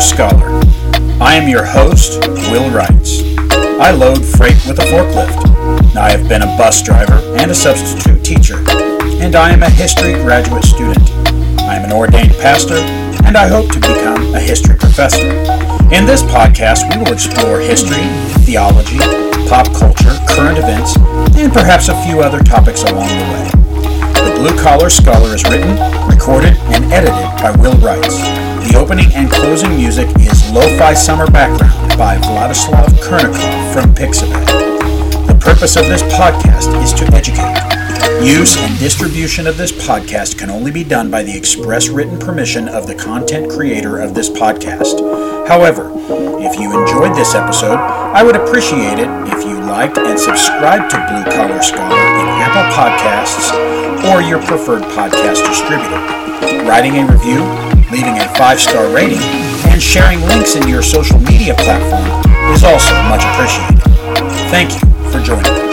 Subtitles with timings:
[0.00, 0.60] Scholar.
[1.20, 3.22] I am your host, Will Wrights.
[3.80, 5.96] I load freight with a forklift.
[5.96, 8.58] I have been a bus driver and a substitute teacher,
[9.20, 11.10] and I am a history graduate student.
[11.62, 12.76] I am an ordained pastor,
[13.26, 15.26] and I hope to become a history professor.
[15.92, 18.06] In this podcast, we will explore history,
[18.46, 18.98] theology,
[19.48, 20.96] pop culture, current events,
[21.36, 23.50] and perhaps a few other topics along the way.
[24.14, 25.74] The Blue Collar Scholar is written,
[26.08, 28.37] recorded, and edited by Will Wrights.
[28.68, 34.44] The opening and closing music is Lo-Fi Summer Background by Vladislav Kurnikov from Pixabay.
[35.26, 37.56] The purpose of this podcast is to educate.
[38.22, 42.68] Use and distribution of this podcast can only be done by the express written permission
[42.68, 45.00] of the content creator of this podcast.
[45.48, 45.90] However,
[46.38, 50.98] if you enjoyed this episode, I would appreciate it if you liked and subscribed to
[51.08, 53.48] Blue Collar Scholar in Apple Podcasts
[54.12, 56.68] or your preferred podcast distributor.
[56.68, 59.18] Writing a review, leaving a five star rating,
[59.70, 62.04] and sharing links in your social media platform
[62.52, 63.80] is also much appreciated.
[64.50, 65.68] Thank you for joining us.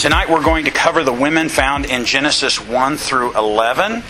[0.00, 4.02] Tonight we're going to cover the women found in Genesis 1 through 11.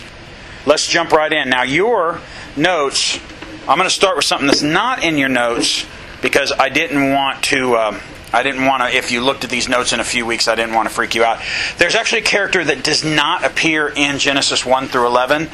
[0.65, 1.49] Let's jump right in.
[1.49, 2.21] Now, your
[2.55, 3.19] notes,
[3.67, 5.85] I'm going to start with something that's not in your notes
[6.21, 7.77] because I didn't want to.
[7.77, 7.99] Um,
[8.33, 10.55] I didn't want to, if you looked at these notes in a few weeks, I
[10.55, 11.41] didn't want to freak you out.
[11.77, 15.49] There's actually a character that does not appear in Genesis 1 through 11,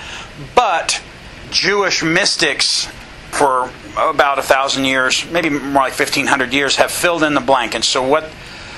[0.53, 1.01] but
[1.49, 2.87] Jewish mystics
[3.31, 7.73] for about a thousand years, maybe more like 1500 years, have filled in the blank.
[7.73, 8.25] And so, what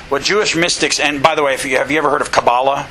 [0.08, 2.88] what Jewish mystics, and by the way, you, have you ever heard of Kabbalah?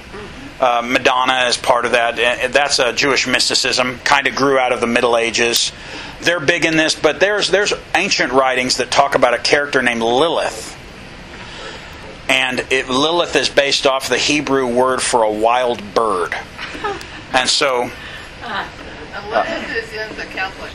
[0.61, 2.19] Uh, Madonna is part of that.
[2.19, 3.99] Uh, That's a Jewish mysticism.
[4.05, 5.73] Kind of grew out of the Middle Ages.
[6.21, 10.03] They're big in this, but there's there's ancient writings that talk about a character named
[10.03, 10.77] Lilith,
[12.29, 16.35] and it, Lilith is based off the Hebrew word for a wild bird,
[17.33, 17.91] and so.
[18.43, 20.73] And Lilith is in the Catholic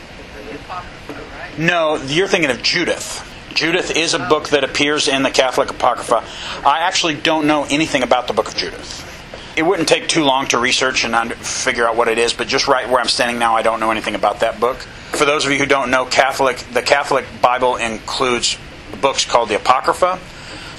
[0.54, 1.60] Apocrypha, right?
[1.60, 3.30] No, you're thinking of Judith.
[3.54, 6.24] Judith is a book that appears in the Catholic Apocrypha.
[6.66, 9.10] I actually don't know anything about the book of Judith.
[9.56, 12.68] It wouldn't take too long to research and figure out what it is, but just
[12.68, 14.88] right where I'm standing now, I don't know anything about that book.
[15.14, 18.58] For those of you who don't know, Catholic, the Catholic Bible includes
[19.00, 20.20] books called the Apocrypha.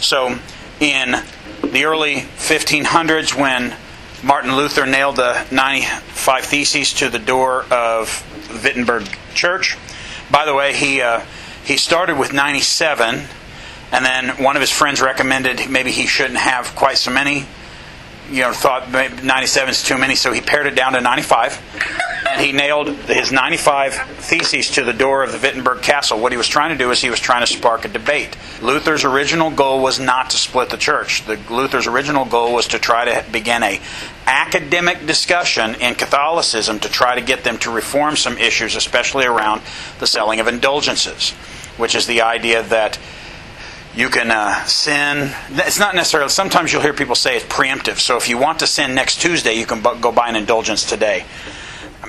[0.01, 0.37] So,
[0.81, 1.15] in
[1.63, 3.77] the early 1500s, when
[4.25, 8.25] Martin Luther nailed the 95 Theses to the door of
[8.65, 9.77] Wittenberg Church,
[10.33, 11.21] by the way, he uh,
[11.65, 13.27] he started with 97,
[13.93, 17.47] and then one of his friends recommended maybe he shouldn't have quite so many.
[18.31, 21.61] You know, thought 97 is too many, so he pared it down to 95.
[22.31, 26.19] And he nailed his 95 theses to the door of the Wittenberg Castle.
[26.19, 28.37] What he was trying to do is he was trying to spark a debate.
[28.63, 31.25] Luther's original goal was not to split the church.
[31.27, 33.81] The, Luther's original goal was to try to begin a
[34.27, 39.61] academic discussion in Catholicism to try to get them to reform some issues, especially around
[39.99, 41.33] the selling of indulgences,
[41.77, 42.99] which is the idea that
[43.97, 45.33] you can uh, sin.
[45.51, 46.29] It's not necessarily.
[46.31, 47.99] Sometimes you'll hear people say it's preemptive.
[47.99, 50.85] So if you want to sin next Tuesday, you can bu- go buy an indulgence
[50.85, 51.25] today.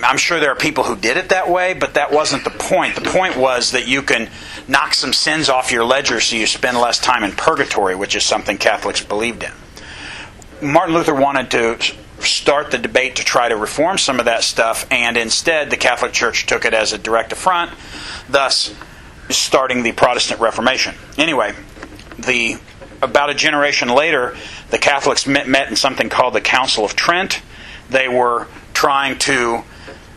[0.03, 2.95] I'm sure there are people who did it that way, but that wasn't the point.
[2.95, 4.29] The point was that you can
[4.67, 8.23] knock some sins off your ledger so you spend less time in purgatory, which is
[8.23, 9.51] something Catholics believed in.
[10.61, 14.85] Martin Luther wanted to start the debate to try to reform some of that stuff,
[14.91, 17.71] and instead the Catholic Church took it as a direct affront,
[18.29, 18.73] thus
[19.29, 20.95] starting the Protestant Reformation.
[21.17, 21.53] Anyway,
[22.17, 22.57] the
[23.01, 24.35] about a generation later,
[24.71, 27.41] the Catholics met, met in something called the Council of Trent.
[27.89, 29.63] They were trying to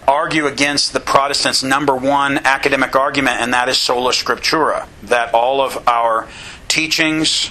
[0.06, 5.60] argue against the Protestants' number one academic argument, and that is sola scriptura, that all
[5.60, 6.28] of our
[6.66, 7.50] teachings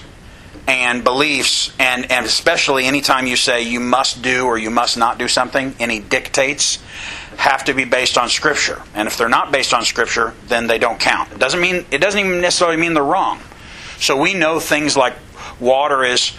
[0.68, 5.18] and beliefs, and, and especially anytime you say you must do or you must not
[5.18, 6.80] do something, any dictates,
[7.38, 8.82] have to be based on Scripture.
[8.96, 11.32] And if they're not based on Scripture, then they don't count.
[11.32, 13.40] It doesn't mean it doesn't even necessarily mean they're wrong.
[14.00, 15.16] So we know things like
[15.60, 16.30] water is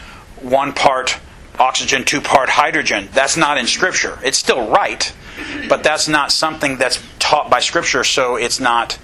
[0.40, 1.18] one part
[1.58, 3.08] oxygen, two part hydrogen.
[3.12, 4.18] That's not in Scripture.
[4.22, 5.12] It's still right,
[5.68, 8.04] but that's not something that's taught by Scripture.
[8.04, 8.98] So it's not.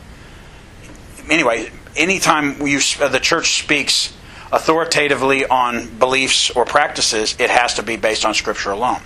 [1.28, 4.14] Anyway, anytime you, uh, the church speaks
[4.52, 9.00] authoritatively on beliefs or practices, it has to be based on Scripture alone.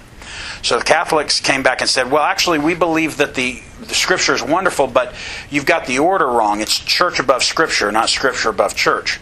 [0.62, 4.34] So the Catholics came back and said, well, actually, we believe that the, the Scripture
[4.34, 5.14] is wonderful, but
[5.50, 6.60] you've got the order wrong.
[6.60, 9.20] It's church above Scripture, not Scripture above church.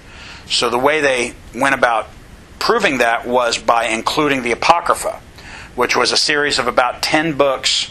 [0.49, 2.09] So the way they went about
[2.59, 5.21] proving that was by including the Apocrypha,
[5.75, 7.91] which was a series of about 10 books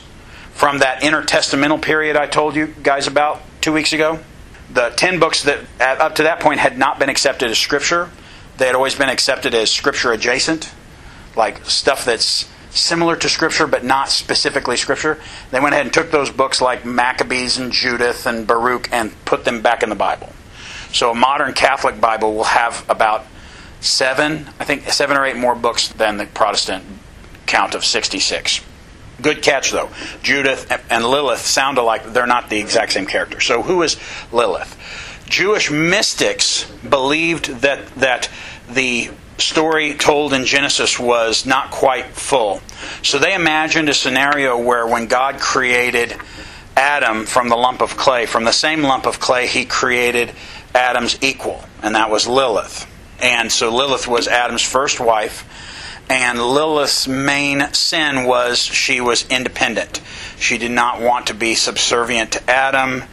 [0.53, 4.19] from that intertestamental period I told you guys about two weeks ago.
[4.69, 8.09] the 10 books that up to that point had not been accepted as scripture.
[8.57, 10.71] They had always been accepted as scripture adjacent,
[11.35, 15.19] like stuff that's similar to scripture but not specifically scripture.
[15.51, 19.45] They went ahead and took those books like Maccabees and Judith and Baruch and put
[19.45, 20.33] them back in the Bible.
[20.95, 23.25] So a modern Catholic Bible will have about
[23.81, 26.85] seven, I think seven or eight more books than the Protestant
[27.45, 28.61] count of 66.
[29.21, 29.89] Good catch, though.
[30.23, 32.13] Judith and Lilith sound alike.
[32.13, 33.41] They're not the exact same character.
[33.41, 33.97] So, who is
[34.31, 34.77] Lilith?
[35.27, 38.29] Jewish mystics believed that, that
[38.69, 42.61] the story told in Genesis was not quite full.
[43.03, 46.15] So, they imagined a scenario where when God created
[46.77, 50.31] Adam from the lump of clay, from the same lump of clay, he created
[50.75, 52.85] Adam's equal, and that was Lilith.
[53.21, 55.49] And so, Lilith was Adam's first wife.
[56.09, 60.01] And Lilith's main sin was she was independent.
[60.37, 63.03] She did not want to be subservient to Adam.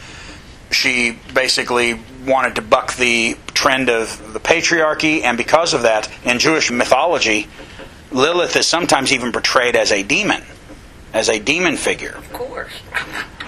[0.70, 6.38] She basically wanted to buck the trend of the patriarchy, and because of that, in
[6.38, 7.48] Jewish mythology,
[8.10, 10.42] Lilith is sometimes even portrayed as a demon,
[11.14, 12.16] as a demon figure.
[12.16, 12.72] Of course.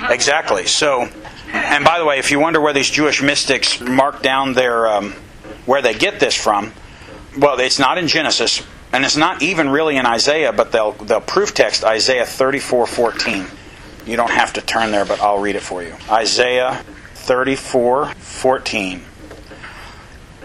[0.09, 0.67] Exactly.
[0.67, 1.09] So,
[1.55, 5.13] and by the way, if you wonder where these Jewish mystics mark down their um,
[5.67, 6.73] where they get this from,
[7.39, 8.63] well, it's not in Genesis,
[8.93, 12.87] and it's not even really in Isaiah, but they'll they'll proof text Isaiah thirty four
[12.87, 13.47] fourteen.
[14.07, 15.97] You don't have to turn there, but I'll read it for you.
[16.11, 16.85] Isaiah
[17.15, 19.03] thirty four fourteen.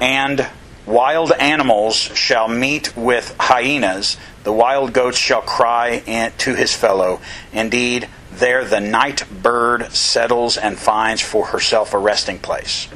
[0.02, 0.48] And
[0.86, 6.00] wild animals shall meet with hyenas, the wild goats shall cry
[6.38, 7.20] to his fellow.
[7.52, 12.88] Indeed, there the night bird settles and finds for herself a resting place.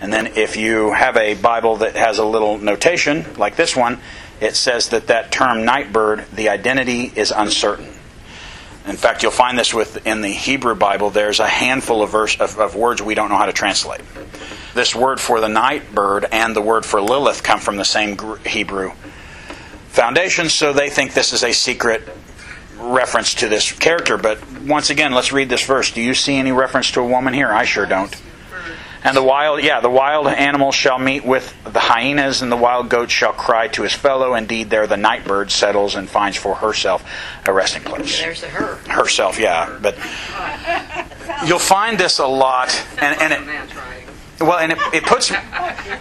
[0.00, 3.98] And then, if you have a Bible that has a little notation like this one,
[4.40, 7.88] it says that that term night bird, the identity is uncertain.
[8.86, 11.10] In fact, you'll find this with in the Hebrew Bible.
[11.10, 14.02] There's a handful of, verse, of, of words we don't know how to translate.
[14.74, 18.16] This word for the night bird and the word for Lilith come from the same
[18.44, 18.92] Hebrew
[19.88, 22.06] foundation, so they think this is a secret
[22.86, 24.16] reference to this character.
[24.16, 25.90] But once again, let's read this verse.
[25.92, 27.50] Do you see any reference to a woman here?
[27.50, 28.14] I sure don't.
[29.06, 32.88] And the wild, yeah, the wild animal shall meet with the hyenas, and the wild
[32.88, 34.34] goat shall cry to his fellow.
[34.34, 37.08] Indeed, there the night bird settles and finds for herself
[37.46, 38.18] a resting place.
[38.18, 38.74] There's a her.
[38.90, 39.96] Herself, yeah, but
[41.46, 45.30] you'll find this a lot, and, and it, well, and it, it puts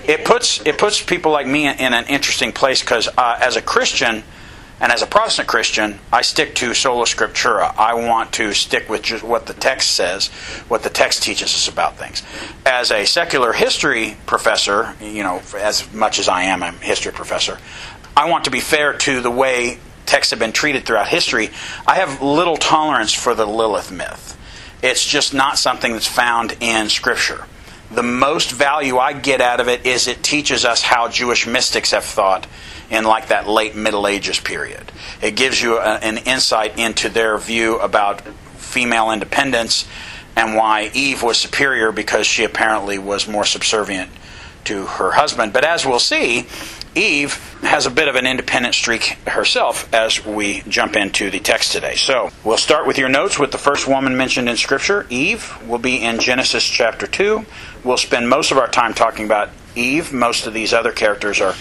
[0.08, 3.62] it puts it puts people like me in, an interesting place because uh, as a
[3.62, 4.24] Christian
[4.82, 7.74] and as a Protestant Christian, I stick to sola scriptura.
[7.78, 10.28] I want to stick with just what the text says,
[10.68, 12.24] what the text teaches us about things.
[12.66, 17.58] As a secular history professor, you know, as much as I am a history professor,
[18.18, 21.52] I want to be fair to the way texts have been treated throughout history.
[21.88, 24.38] I have little tolerance for the Lilith myth.
[24.84, 27.46] It's just not something that's found in Scripture
[27.92, 31.92] the most value I get out of it is it teaches us how Jewish mystics
[31.92, 32.48] have thought
[32.90, 34.92] in like that late Middle Ages period.
[35.22, 38.22] It gives you a, an insight into their view about
[38.58, 39.88] female independence
[40.36, 44.10] and why Eve was superior because she apparently was more subservient
[44.66, 45.54] to her husband.
[45.54, 46.48] But as we'll see,
[46.96, 51.72] Eve has a bit of an independent streak herself as we jump into the text
[51.72, 51.96] today.
[51.96, 55.56] So we'll start with your notes with the first woman mentioned in Scripture, Eve.
[55.68, 57.46] will be in Genesis chapter 2.
[57.86, 60.12] We'll spend most of our time talking about Eve.
[60.12, 61.54] Most of these other characters are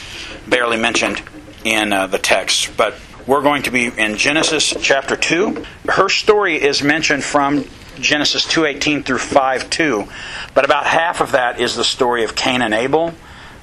[0.49, 1.23] barely mentioned
[1.65, 2.75] in uh, the text.
[2.79, 2.95] But
[3.27, 5.67] we're going to be in Genesis chapter 2.
[5.87, 7.67] Her story is mentioned from
[8.01, 10.09] Genesis 2:18 through 5:2,
[10.55, 13.13] but about half of that is the story of Cain and Abel,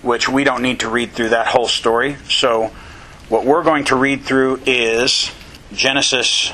[0.03, 2.17] which we don't need to read through that whole story.
[2.29, 2.71] So
[3.27, 5.31] what we're going to read through is
[5.73, 6.51] Genesis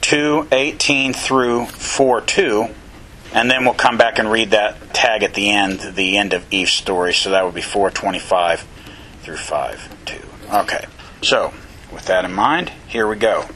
[0.00, 2.74] 2:18 through 4:2,
[3.32, 6.44] and then we'll come back and read that tag at the end, the end of
[6.52, 7.12] Eve's story.
[7.14, 8.64] So that would be 4:25
[9.22, 10.22] through 5:2.
[10.62, 10.84] Okay.
[11.22, 11.52] So,
[11.92, 13.46] with that in mind, here we go.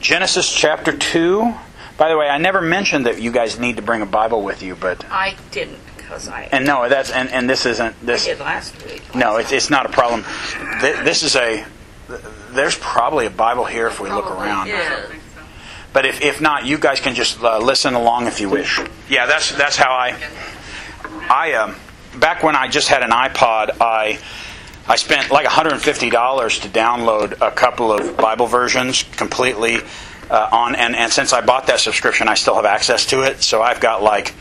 [0.00, 1.54] Genesis chapter 2.
[1.98, 4.62] By the way, I never mentioned that you guys need to bring a Bible with
[4.62, 8.24] you, but I didn't because I, and no, that's and, and this isn't this.
[8.26, 8.38] I this.
[8.38, 9.14] did last week.
[9.14, 10.24] No, it's it's not a problem.
[10.80, 11.64] Th- This is a.
[12.52, 14.68] There's probably a Bible here if we look around.
[14.68, 14.76] is.
[15.92, 18.80] But if, if not, you guys can just uh, listen along if you wish.
[19.08, 20.16] Yeah, that's that's how I.
[21.28, 21.76] I um,
[22.18, 24.18] back when I just had an iPod, I
[24.86, 29.78] I spent like $150 to download a couple of Bible versions completely
[30.30, 33.42] uh, on, and and since I bought that subscription, I still have access to it.
[33.42, 34.34] So I've got like.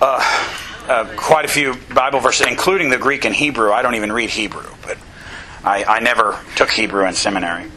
[0.00, 3.72] Uh, uh, quite a few Bible verses, including the Greek and Hebrew.
[3.72, 4.98] I don't even read Hebrew, but
[5.64, 7.70] I, I never took Hebrew in seminary.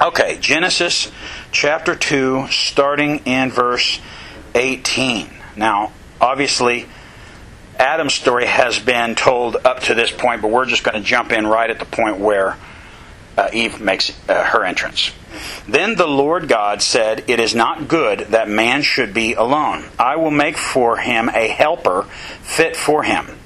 [0.00, 1.10] Okay, Genesis
[1.56, 3.98] chapter 2, starting in verse
[4.54, 5.30] 18.
[5.56, 6.84] Now, obviously,
[7.78, 11.32] Adam's story has been told up to this point, but we're just going to jump
[11.32, 12.58] in right at the point where
[13.38, 15.12] uh, Eve makes uh, her entrance.
[15.66, 19.86] Then the Lord God said, It is not good that man should be alone.
[19.98, 22.02] I will make for him a helper
[22.42, 23.38] fit for him.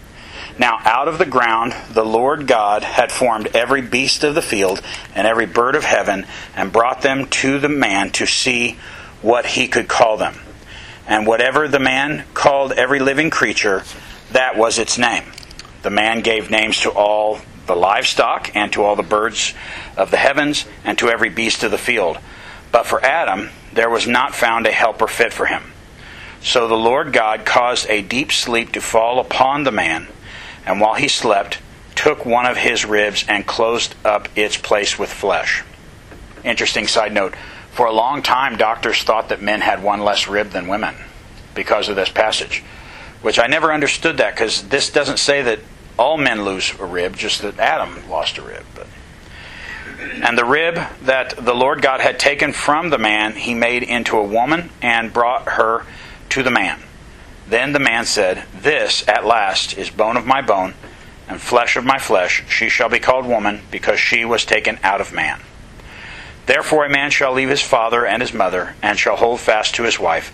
[0.60, 4.82] Now, out of the ground, the Lord God had formed every beast of the field
[5.14, 8.78] and every bird of heaven, and brought them to the man to see
[9.22, 10.34] what he could call them.
[11.06, 13.84] And whatever the man called every living creature,
[14.32, 15.24] that was its name.
[15.80, 19.54] The man gave names to all the livestock, and to all the birds
[19.96, 22.18] of the heavens, and to every beast of the field.
[22.70, 25.72] But for Adam, there was not found a helper fit for him.
[26.42, 30.06] So the Lord God caused a deep sleep to fall upon the man,
[30.66, 31.58] and while he slept,
[31.94, 35.62] took one of his ribs and closed up its place with flesh.
[36.44, 37.34] Interesting side note.
[37.72, 40.94] For a long time, doctors thought that men had one less rib than women
[41.54, 42.62] because of this passage,
[43.22, 45.60] which I never understood that because this doesn't say that
[45.98, 48.64] all men lose a rib, just that Adam lost a rib.
[48.74, 48.86] But.
[50.22, 54.16] And the rib that the Lord God had taken from the man, he made into
[54.16, 55.84] a woman and brought her
[56.30, 56.80] to the man.
[57.50, 60.74] Then the man said, This at last is bone of my bone
[61.28, 62.44] and flesh of my flesh.
[62.48, 65.40] She shall be called woman because she was taken out of man.
[66.46, 69.82] Therefore a man shall leave his father and his mother and shall hold fast to
[69.82, 70.32] his wife,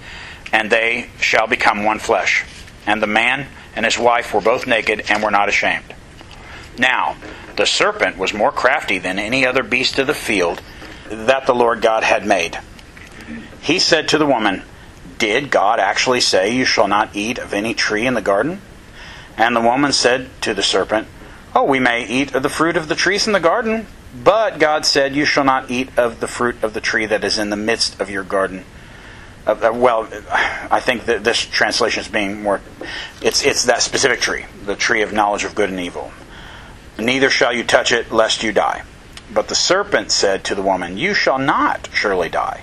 [0.53, 2.45] and they shall become one flesh.
[2.87, 5.95] And the man and his wife were both naked and were not ashamed.
[6.79, 7.17] Now,
[7.57, 10.61] the serpent was more crafty than any other beast of the field
[11.09, 12.59] that the Lord God had made.
[13.63, 14.63] He said to the woman,
[15.19, 18.61] Did God actually say, You shall not eat of any tree in the garden?
[19.37, 21.09] And the woman said to the serpent,
[21.55, 23.87] Oh, we may eat of the fruit of the trees in the garden,
[24.23, 27.39] but God said, You shall not eat of the fruit of the tree that is
[27.39, 28.65] in the midst of your garden
[29.47, 30.09] uh, well,
[30.71, 32.61] I think that this translation is being more.
[33.23, 36.11] It's it's that specific tree, the tree of knowledge of good and evil.
[36.99, 38.83] Neither shall you touch it, lest you die.
[39.33, 42.63] But the serpent said to the woman, You shall not surely die,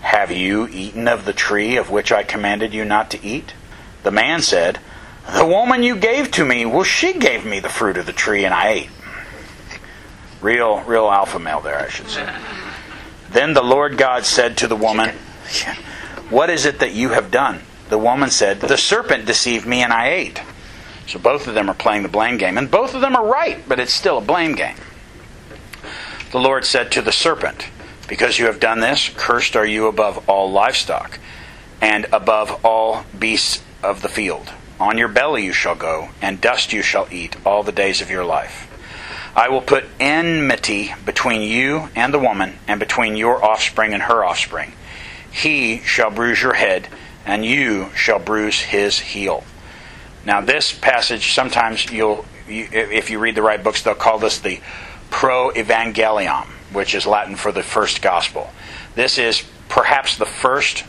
[0.00, 3.54] Have you eaten of the tree of which I commanded you not to eat?
[4.02, 4.78] The man said,
[5.34, 8.44] The woman you gave to me, well, she gave me the fruit of the tree,
[8.44, 8.90] and I ate.
[10.40, 12.28] Real, real alpha male there, I should say.
[13.30, 15.10] Then the Lord God said to the woman,
[16.30, 17.60] What is it that you have done?
[17.88, 20.40] The woman said, The serpent deceived me and I ate.
[21.06, 22.58] So both of them are playing the blame game.
[22.58, 24.76] And both of them are right, but it's still a blame game.
[26.30, 27.68] The Lord said to the serpent,
[28.08, 31.20] Because you have done this, cursed are you above all livestock,
[31.80, 34.50] and above all beasts of the field.
[34.80, 38.10] On your belly you shall go, and dust you shall eat all the days of
[38.10, 38.64] your life.
[39.36, 44.24] I will put enmity between you and the woman, and between your offspring and her
[44.24, 44.72] offspring.
[45.30, 46.88] He shall bruise your head
[47.28, 49.44] and you shall bruise his heel.
[50.24, 54.38] Now, this passage, sometimes you'll, you, if you read the right books, they'll call this
[54.38, 54.60] the
[55.10, 58.50] pro evangelium, which is Latin for the first gospel.
[58.94, 60.84] This is perhaps the first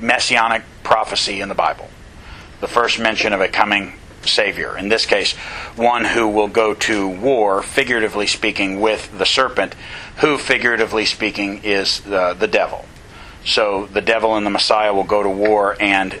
[0.00, 1.88] messianic prophecy in the Bible,
[2.60, 4.76] the first mention of a coming Savior.
[4.76, 5.32] In this case,
[5.76, 9.74] one who will go to war, figuratively speaking, with the serpent,
[10.18, 12.84] who, figuratively speaking, is the, the devil.
[13.44, 16.18] So the devil and the Messiah will go to war, and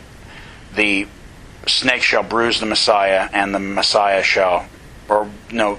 [0.74, 1.06] the
[1.66, 4.66] snake shall bruise the Messiah, and the Messiah shall,
[5.08, 5.78] or no,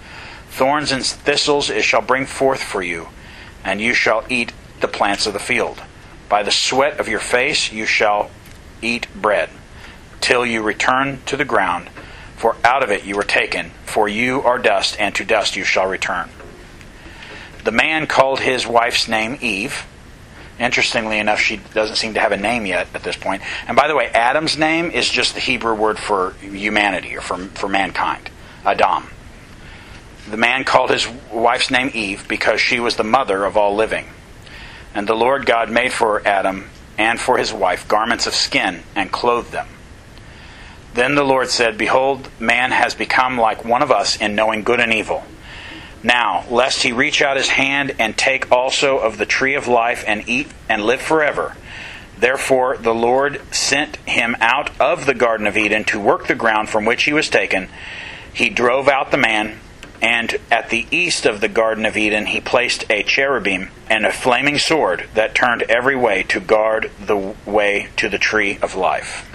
[0.51, 3.07] Thorns and thistles it shall bring forth for you,
[3.63, 5.81] and you shall eat the plants of the field.
[6.27, 8.29] By the sweat of your face you shall
[8.81, 9.49] eat bread,
[10.19, 11.89] till you return to the ground,
[12.35, 15.63] for out of it you were taken, for you are dust, and to dust you
[15.63, 16.29] shall return.
[17.63, 19.85] The man called his wife's name Eve.
[20.59, 23.41] Interestingly enough, she doesn't seem to have a name yet at this point.
[23.67, 27.37] And by the way, Adam's name is just the Hebrew word for humanity or for,
[27.37, 28.29] for mankind,
[28.65, 29.09] Adam.
[30.29, 34.05] The man called his wife's name Eve because she was the mother of all living.
[34.93, 39.11] And the Lord God made for Adam and for his wife garments of skin and
[39.11, 39.67] clothed them.
[40.93, 44.79] Then the Lord said, Behold, man has become like one of us in knowing good
[44.79, 45.23] and evil.
[46.03, 50.03] Now, lest he reach out his hand and take also of the tree of life
[50.07, 51.55] and eat and live forever.
[52.17, 56.69] Therefore, the Lord sent him out of the Garden of Eden to work the ground
[56.69, 57.69] from which he was taken.
[58.33, 59.59] He drove out the man,
[60.01, 64.11] and at the east of the Garden of Eden he placed a cherubim and a
[64.11, 69.27] flaming sword that turned every way to guard the way to the tree of life.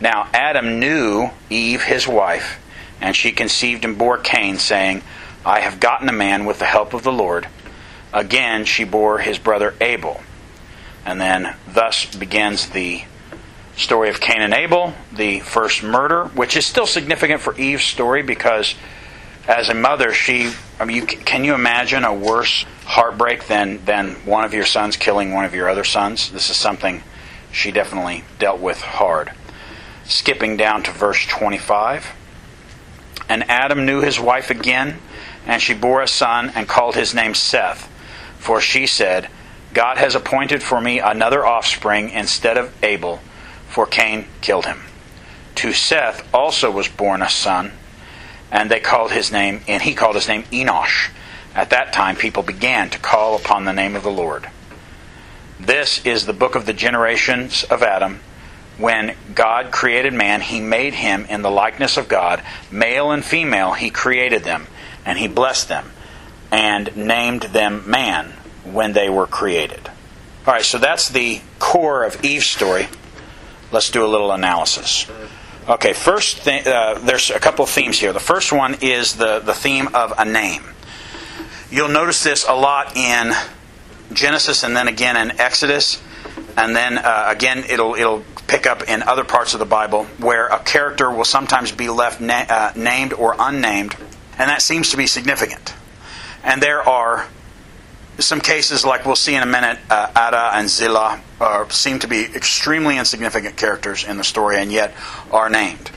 [0.00, 2.60] Now Adam knew Eve his wife,
[3.00, 5.02] and she conceived and bore Cain, saying,
[5.46, 7.48] I have gotten a man with the help of the Lord.
[8.12, 10.22] Again, she bore his brother Abel.
[11.04, 13.04] And then thus begins the
[13.76, 18.22] story of Cain and Abel, the first murder, which is still significant for Eve's story
[18.22, 18.74] because
[19.48, 24.14] as a mother, she, I mean, you, can you imagine a worse heartbreak than, than
[24.26, 26.30] one of your sons killing one of your other sons?
[26.30, 27.02] This is something
[27.52, 29.32] she definitely dealt with hard.
[30.04, 32.12] Skipping down to verse 25.
[33.28, 34.98] And Adam knew his wife again
[35.46, 37.90] and she bore a son and called his name Seth.
[38.38, 39.28] For she said,
[39.72, 43.20] God has appointed for me another offspring instead of Abel,
[43.68, 44.82] for Cain killed him.
[45.56, 47.72] To Seth also was born a son,
[48.54, 51.10] and they called his name, and he called his name Enosh.
[51.56, 54.48] At that time, people began to call upon the name of the Lord.
[55.58, 58.20] This is the book of the generations of Adam.
[58.78, 62.42] When God created man, he made him in the likeness of God.
[62.70, 64.66] Male and female, he created them
[65.04, 65.90] and he blessed them
[66.50, 69.88] and named them man when they were created.
[70.46, 72.86] All right, so that's the core of Eve's story.
[73.72, 75.06] Let's do a little analysis.
[75.66, 78.12] Okay, first, th- uh, there's a couple of themes here.
[78.12, 80.62] The first one is the, the theme of a name.
[81.70, 83.32] You'll notice this a lot in
[84.12, 86.02] Genesis and then again in Exodus,
[86.56, 90.48] and then uh, again it'll, it'll pick up in other parts of the Bible where
[90.48, 93.96] a character will sometimes be left na- uh, named or unnamed
[94.38, 95.74] and that seems to be significant.
[96.42, 97.26] And there are
[98.18, 101.20] some cases, like we'll see in a minute, uh, Adah and Zillah
[101.70, 104.94] seem to be extremely insignificant characters in the story and yet
[105.32, 105.90] are named.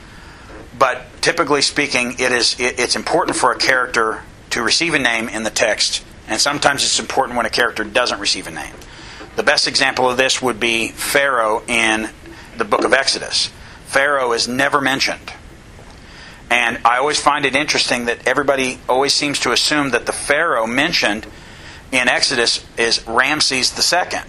[0.78, 5.28] But typically speaking, it is it, it's important for a character to receive a name
[5.28, 8.74] in the text, and sometimes it's important when a character doesn't receive a name.
[9.36, 12.10] The best example of this would be Pharaoh in
[12.56, 13.50] the book of Exodus.
[13.86, 15.32] Pharaoh is never mentioned
[16.50, 20.66] and I always find it interesting that everybody always seems to assume that the Pharaoh
[20.66, 21.26] mentioned
[21.92, 24.20] in Exodus is Ramses II,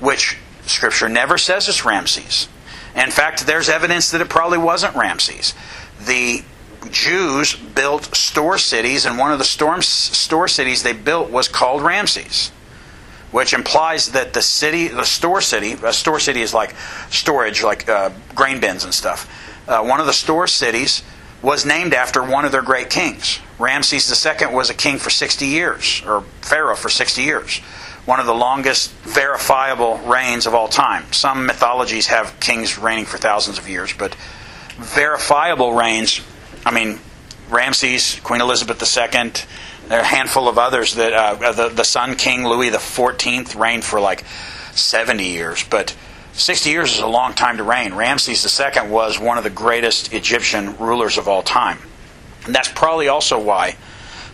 [0.00, 2.48] which Scripture never says it's Ramses.
[2.94, 5.54] In fact, there's evidence that it probably wasn't Ramses.
[6.04, 6.42] The
[6.90, 11.82] Jews built store cities, and one of the storm, store cities they built was called
[11.82, 12.50] Ramses,
[13.30, 16.74] which implies that the city, the store city, a store city is like
[17.10, 19.28] storage, like uh, grain bins and stuff
[19.68, 21.02] uh, one of the store cities
[21.42, 23.38] was named after one of their great kings.
[23.58, 27.58] Ramses II was a king for 60 years, or pharaoh for 60 years.
[28.04, 31.12] One of the longest verifiable reigns of all time.
[31.12, 34.14] Some mythologies have kings reigning for thousands of years, but
[34.76, 36.20] verifiable reigns,
[36.64, 36.98] I mean,
[37.50, 39.32] Ramses, Queen Elizabeth II,
[39.88, 43.84] there are a handful of others that uh, the, the Sun King Louis XIV reigned
[43.84, 44.24] for like
[44.72, 45.96] 70 years, but
[46.38, 47.94] 60 years is a long time to reign.
[47.94, 51.78] Ramses II was one of the greatest Egyptian rulers of all time.
[52.46, 53.76] And that's probably also why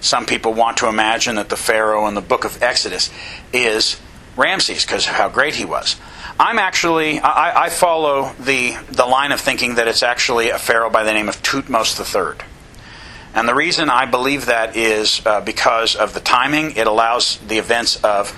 [0.02, 3.10] some people want to imagine that the Pharaoh in the book of Exodus
[3.54, 3.98] is
[4.36, 5.96] Ramses, because of how great he was.
[6.38, 10.90] I'm actually, I, I, follow the, the line of thinking that it's actually a Pharaoh
[10.90, 12.44] by the name of Thutmose III.
[13.34, 16.72] And the reason I believe that is uh, because of the timing.
[16.76, 18.30] It allows the events of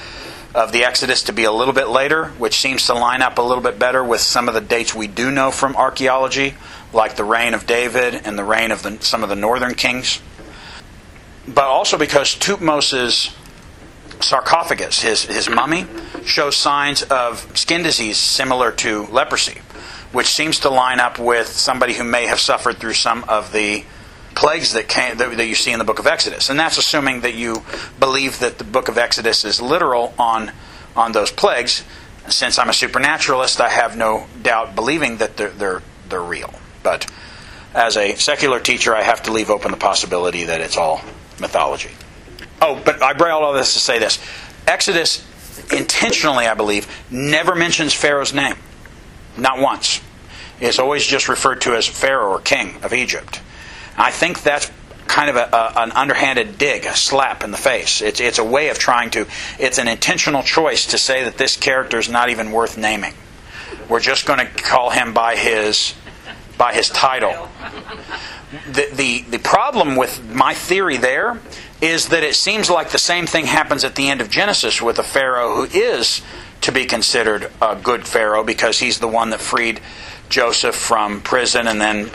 [0.54, 3.42] of the Exodus to be a little bit later, which seems to line up a
[3.42, 6.54] little bit better with some of the dates we do know from archaeology,
[6.92, 10.20] like the reign of David and the reign of the, some of the northern kings.
[11.46, 13.34] But also because Thutmose's
[14.20, 15.86] sarcophagus, his, his mummy,
[16.24, 19.60] shows signs of skin disease similar to leprosy,
[20.12, 23.84] which seems to line up with somebody who may have suffered through some of the
[24.36, 26.50] plagues that, came, that, that you see in the book of Exodus.
[26.50, 27.64] And that's assuming that you
[27.98, 30.52] believe that the book of Exodus is literal on,
[30.94, 31.82] on those plagues.
[32.28, 36.54] Since I'm a supernaturalist, I have no doubt believing that they're, they're, they're real.
[36.82, 37.10] But
[37.74, 41.00] as a secular teacher, I have to leave open the possibility that it's all
[41.40, 41.90] mythology.
[42.60, 44.18] Oh, but I bring all of this to say this
[44.66, 45.24] Exodus,
[45.72, 48.56] intentionally, I believe, never mentions Pharaoh's name.
[49.36, 50.00] Not once.
[50.60, 53.40] It's always just referred to as Pharaoh or king of Egypt.
[53.96, 54.70] I think that's
[55.06, 58.02] kind of a, a, an underhanded dig, a slap in the face.
[58.02, 59.26] It's, it's a way of trying to,
[59.58, 63.14] it's an intentional choice to say that this character is not even worth naming.
[63.88, 65.94] We're just going to call him by his,
[66.58, 67.48] by his title.
[68.72, 71.40] The, the, the problem with my theory there
[71.80, 74.98] is that it seems like the same thing happens at the end of Genesis with
[74.98, 76.22] a Pharaoh who is
[76.62, 79.80] to be considered a good Pharaoh because he's the one that freed
[80.28, 82.10] Joseph from prison and then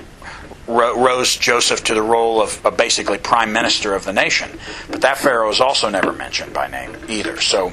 [0.71, 4.59] rose Joseph to the role of, basically prime minister of the nation.
[4.89, 7.39] But that Pharaoh is also never mentioned by name either.
[7.39, 7.71] So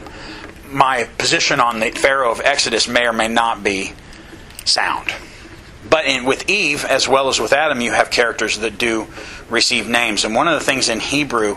[0.68, 3.92] my position on the Pharaoh of Exodus may or may not be
[4.64, 5.12] sound.
[5.88, 9.06] But in, with Eve, as well as with Adam, you have characters that do
[9.48, 10.24] receive names.
[10.24, 11.56] And one of the things in Hebrew,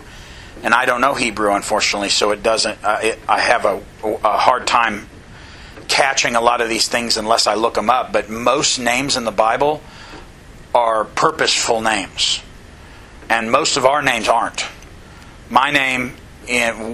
[0.63, 2.83] and I don't know Hebrew, unfortunately, so it doesn't.
[2.83, 5.09] Uh, it, I have a, a hard time
[5.87, 8.13] catching a lot of these things unless I look them up.
[8.13, 9.81] But most names in the Bible
[10.73, 12.41] are purposeful names,
[13.29, 14.65] and most of our names aren't.
[15.49, 16.13] My name,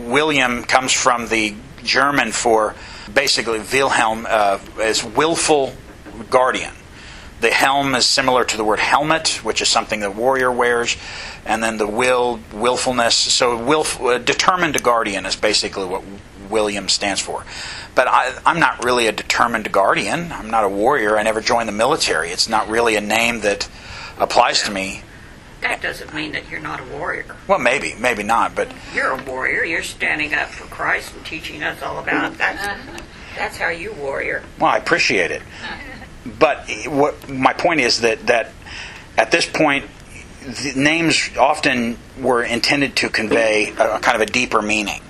[0.09, 2.75] William, comes from the German for
[3.13, 5.73] basically Wilhelm uh, is willful
[6.29, 6.73] guardian.
[7.39, 10.97] The helm is similar to the word helmet, which is something the warrior wears,
[11.45, 13.15] and then the will, willfulness.
[13.15, 16.03] So, willf, uh, determined guardian is basically what
[16.49, 17.45] William stands for.
[17.95, 20.31] But I, am not really a determined guardian.
[20.31, 21.17] I'm not a warrior.
[21.17, 22.29] I never joined the military.
[22.29, 23.67] It's not really a name that
[24.19, 25.03] applies to me.
[25.61, 27.35] That doesn't mean that you're not a warrior.
[27.47, 29.63] Well, maybe, maybe not, but you're a warrior.
[29.63, 32.37] You're standing up for Christ and teaching us all about it.
[32.37, 33.01] That's,
[33.35, 34.43] that's how you warrior.
[34.59, 35.41] Well, I appreciate it,
[36.39, 38.51] but what my point is that that
[39.17, 39.85] at this point,
[40.41, 45.01] the names often were intended to convey a, a kind of a deeper meaning.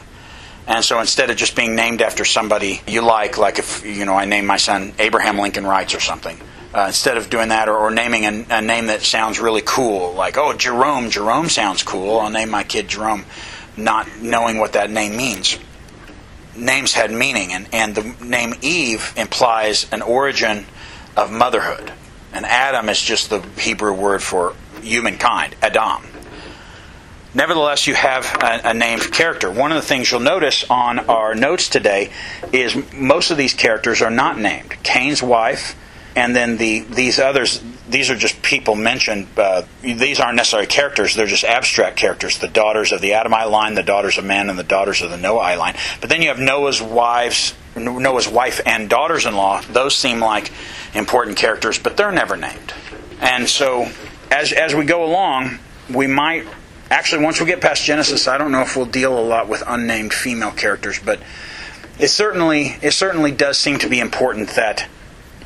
[0.67, 4.15] And so instead of just being named after somebody you like, like if you know
[4.15, 6.38] I name my son Abraham Lincoln Wrights or something,
[6.73, 10.13] uh, instead of doing that or, or naming a, a, name that sounds really cool,
[10.13, 13.25] like oh Jerome, Jerome sounds cool, I'll name my kid Jerome,
[13.77, 15.58] not knowing what that name means.
[16.53, 20.65] Names had meaning, and, and the name Eve implies an origin
[21.15, 21.93] of motherhood,
[22.34, 26.03] and Adam is just the Hebrew word for humankind, Adam.
[27.38, 29.52] Nevertheless, you have a, a, named character.
[29.52, 32.10] One of the things you'll notice on our notes today
[32.52, 34.76] is most of these characters are not named.
[34.82, 35.76] Cain's wife,
[36.15, 37.62] and then the these others.
[37.88, 39.28] These are just people mentioned.
[39.38, 42.39] Uh, these aren't necessarily characters; they're just abstract characters.
[42.39, 45.17] The daughters of the Adamite line, the daughters of man, and the daughters of the
[45.17, 45.76] Noahide line.
[46.02, 49.62] But then you have Noah's wives, Noah's wife, and daughters-in-law.
[49.69, 50.52] Those seem like
[50.95, 52.73] important characters, but they're never named.
[53.21, 53.91] And so,
[54.32, 56.47] as as we go along, we might
[56.89, 59.62] Actually, once we get past Genesis, I don't know if we'll deal a lot with
[59.67, 61.19] unnamed female characters, but
[62.00, 64.88] it certainly it certainly does seem to be important that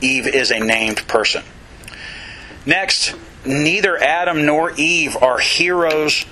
[0.01, 1.43] Eve is a named person.
[2.65, 6.25] Next, neither Adam nor Eve are heroes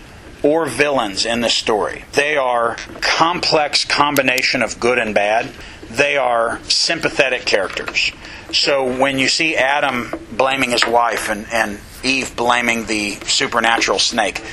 [0.43, 2.05] or villains in this story.
[2.13, 5.49] They are complex combination of good and bad.
[5.89, 8.11] They are sympathetic characters.
[8.53, 14.43] So when you see Adam blaming his wife and, and Eve blaming the supernatural snake,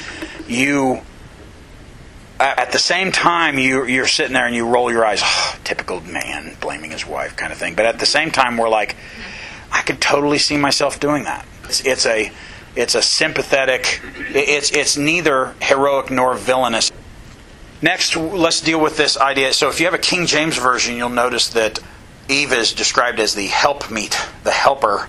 [0.49, 1.03] you
[2.39, 6.01] at the same time you you're sitting there and you roll your eyes oh, typical
[6.03, 7.75] man blaming his wife kind of thing.
[7.75, 8.97] But at the same time we're like
[9.73, 11.47] i could totally see myself doing that.
[11.65, 12.31] It's, it's a
[12.75, 16.93] it's a sympathetic it's it's neither heroic nor villainous.
[17.81, 19.53] Next let's deal with this idea.
[19.53, 21.79] So if you have a king james version you'll notice that
[22.29, 25.09] eve is described as the helpmeet the helper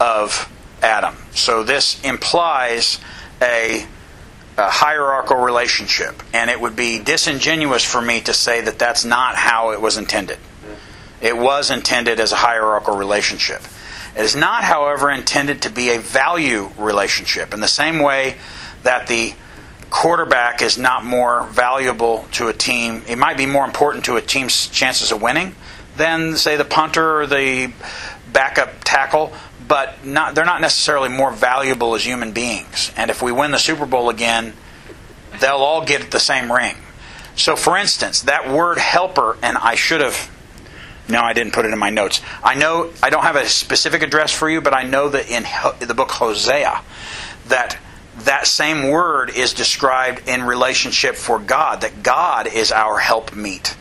[0.00, 0.50] of
[0.82, 2.98] adam so this implies
[3.40, 3.86] a
[4.58, 9.34] a hierarchical relationship, and it would be disingenuous for me to say that that's not
[9.34, 10.38] how it was intended.
[11.20, 13.62] It was intended as a hierarchical relationship.
[14.16, 18.36] It is not, however, intended to be a value relationship in the same way
[18.82, 19.34] that the
[19.88, 23.02] quarterback is not more valuable to a team.
[23.08, 25.54] It might be more important to a team's chances of winning
[25.96, 27.72] than, say, the punter or the
[28.32, 29.32] backup tackle,
[29.66, 32.92] but not, they're not necessarily more valuable as human beings.
[32.96, 34.54] And if we win the Super Bowl again,
[35.40, 36.76] they'll all get the same ring.
[37.36, 40.30] So, for instance, that word helper, and I should have,
[41.08, 42.20] no, I didn't put it in my notes.
[42.44, 45.44] I know I don't have a specific address for you, but I know that in
[45.86, 46.82] the book Hosea,
[47.48, 47.78] that
[48.18, 53.76] that same word is described in relationship for God, that God is our helpmeet.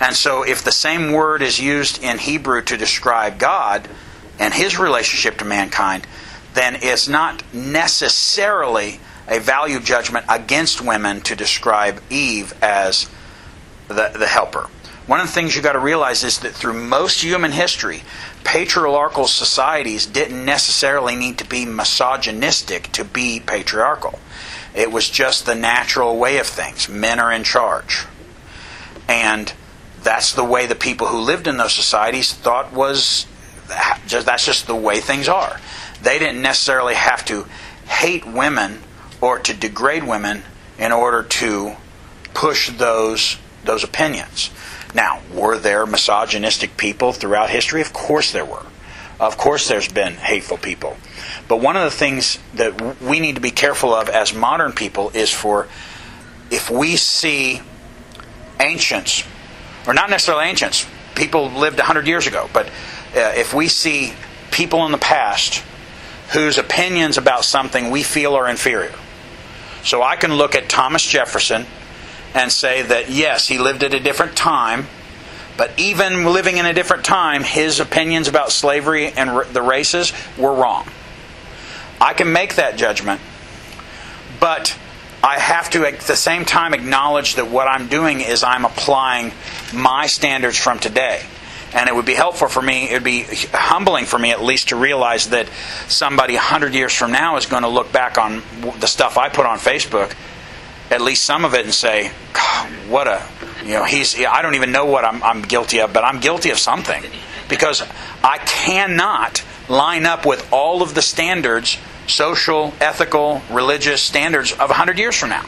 [0.00, 3.88] And so, if the same word is used in Hebrew to describe God
[4.38, 6.06] and his relationship to mankind,
[6.54, 13.08] then it's not necessarily a value judgment against women to describe Eve as
[13.88, 14.68] the, the helper.
[15.06, 18.02] One of the things you've got to realize is that through most human history,
[18.42, 24.18] patriarchal societies didn't necessarily need to be misogynistic to be patriarchal.
[24.74, 26.88] It was just the natural way of things.
[26.88, 28.04] Men are in charge.
[29.08, 29.52] And
[30.06, 33.26] that's the way the people who lived in those societies thought was
[33.66, 35.60] that's just the way things are.
[36.00, 37.44] They didn't necessarily have to
[37.88, 38.78] hate women
[39.20, 40.44] or to degrade women
[40.78, 41.74] in order to
[42.34, 44.50] push those those opinions.
[44.94, 47.80] Now, were there misogynistic people throughout history?
[47.80, 48.64] Of course there were.
[49.18, 50.96] Of course there's been hateful people.
[51.48, 55.10] But one of the things that we need to be careful of as modern people
[55.14, 55.66] is for
[56.48, 57.60] if we see
[58.60, 59.24] ancients,
[59.86, 64.12] or not necessarily ancients, people lived 100 years ago, but uh, if we see
[64.50, 65.62] people in the past
[66.32, 68.94] whose opinions about something we feel are inferior.
[69.82, 71.66] So I can look at Thomas Jefferson
[72.34, 74.86] and say that yes, he lived at a different time,
[75.56, 80.52] but even living in a different time, his opinions about slavery and the races were
[80.52, 80.88] wrong.
[82.00, 83.20] I can make that judgment,
[84.40, 84.76] but
[85.26, 89.32] I have to at the same time acknowledge that what I'm doing is I'm applying
[89.74, 91.22] my standards from today.
[91.74, 94.68] And it would be helpful for me, it would be humbling for me at least
[94.68, 95.48] to realize that
[95.88, 98.42] somebody 100 years from now is going to look back on
[98.78, 100.14] the stuff I put on Facebook
[100.90, 102.08] at least some of it and say,
[102.88, 103.26] what a,
[103.64, 106.50] you know, he's, I don't even know what I'm, I'm guilty of, but I'm guilty
[106.50, 107.02] of something.
[107.48, 107.82] Because
[108.22, 114.98] I cannot line up with all of the standards, social, ethical, religious standards of 100
[114.98, 115.44] years from now.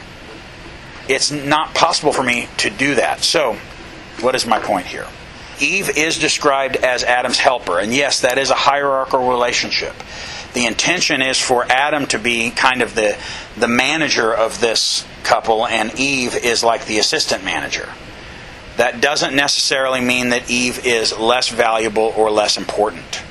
[1.07, 3.23] It's not possible for me to do that.
[3.23, 3.57] So,
[4.21, 5.07] what is my point here?
[5.59, 9.95] Eve is described as Adam's helper, and yes, that is a hierarchical relationship
[10.53, 13.17] the intention is for Adam to be kind of the
[13.57, 17.89] the manager of this couple, and Eve is like the assistant manager.
[18.77, 23.21] That doesn't necessarily mean that Eve is less valuable or less important,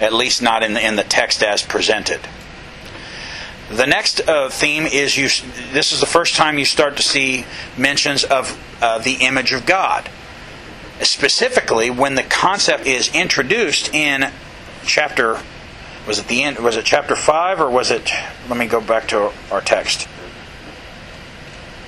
[0.00, 2.20] at least not in the, in the text as presented.
[3.70, 5.28] The next uh, theme is you.
[5.72, 7.44] This is the first time you start to see
[7.76, 10.08] mentions of uh, the image of God.
[11.02, 14.30] Specifically, when the concept is introduced in
[14.84, 15.40] chapter
[16.06, 16.58] was it the end?
[16.60, 18.12] Was it chapter five or was it?
[18.48, 20.08] Let me go back to our text.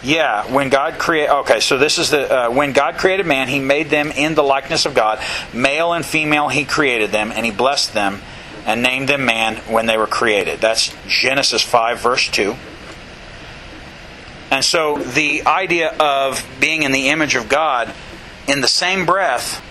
[0.02, 1.30] Yeah, when God created.
[1.30, 4.42] Okay, so this is the uh, when God created man, He made them in the
[4.42, 5.20] likeness of God,
[5.52, 6.48] male and female.
[6.48, 8.20] He created them, and He blessed them,
[8.66, 10.60] and named them man when they were created.
[10.60, 12.56] That's Genesis five, verse two.
[14.50, 17.92] And so the idea of being in the image of God,
[18.46, 19.62] in the same breath,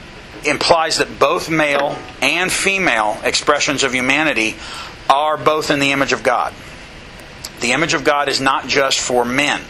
[0.45, 4.55] implies that both male and female expressions of humanity
[5.09, 6.53] are both in the image of God.
[7.59, 9.61] The image of God is not just for men.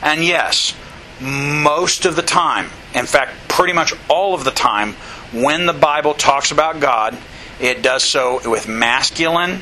[0.00, 0.74] And yes,
[1.20, 4.94] most of the time, in fact, pretty much all of the time,
[5.32, 7.16] when the Bible talks about God,
[7.60, 9.60] it does so with masculine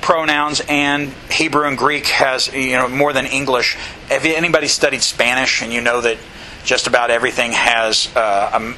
[0.00, 3.76] pronouns and Hebrew and Greek has you know more than English.
[4.10, 6.18] If anybody studied Spanish and you know that
[6.64, 8.74] just about everything has uh, a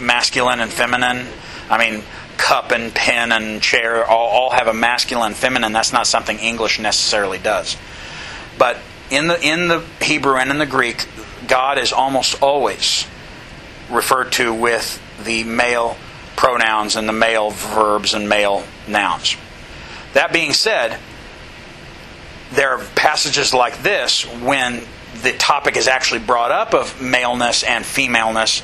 [0.00, 1.26] masculine and feminine.
[1.68, 2.02] I mean,
[2.36, 5.72] cup and pen and chair all, all have a masculine and feminine.
[5.72, 7.76] That's not something English necessarily does.
[8.58, 8.78] But
[9.10, 11.06] in the in the Hebrew and in the Greek,
[11.48, 13.06] God is almost always
[13.90, 15.96] referred to with the male
[16.36, 19.36] pronouns and the male verbs and male nouns.
[20.12, 20.98] That being said,
[22.52, 24.82] there are passages like this when
[25.22, 28.62] the topic is actually brought up of maleness and femaleness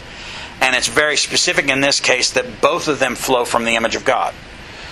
[0.63, 3.97] and it's very specific in this case that both of them flow from the image
[3.97, 4.33] of God.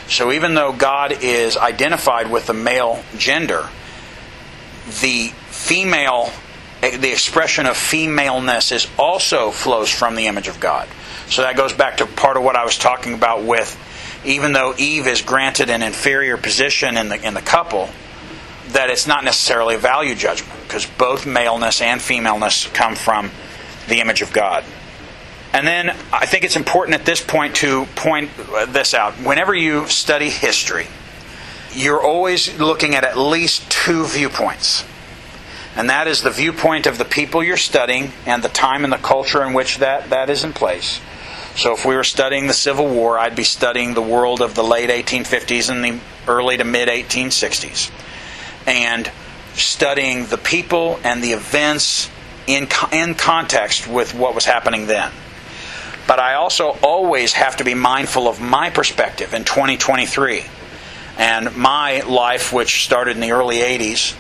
[0.09, 3.69] So even though God is identified with the male gender,
[5.01, 6.33] the female,
[6.81, 10.89] the expression of femaleness is also flows from the image of God.
[11.31, 13.79] So that goes back to part of what I was talking about with
[14.25, 17.89] even though Eve is granted an inferior position in the in the couple,
[18.69, 23.31] that it's not necessarily a value judgment because both maleness and femaleness come from
[23.89, 24.65] the image of God.
[25.53, 28.31] And then I think it's important at this point to point
[28.69, 29.15] this out.
[29.15, 30.87] Whenever you study history,
[31.73, 34.85] you're always looking at at least two viewpoints.
[35.75, 38.99] And that is the viewpoint of the people you're studying and the time and the
[38.99, 41.01] culture in which that, that is in place.
[41.61, 44.65] So if we were studying the Civil War, I'd be studying the world of the
[44.65, 47.91] late 1850s and the early to mid 1860s.
[48.67, 49.13] and
[49.53, 52.09] studying the people and the events
[52.47, 55.13] in, in context with what was happening then.
[56.07, 60.45] But I also always have to be mindful of my perspective in 2023
[61.19, 64.15] and my life, which started in the early 80s,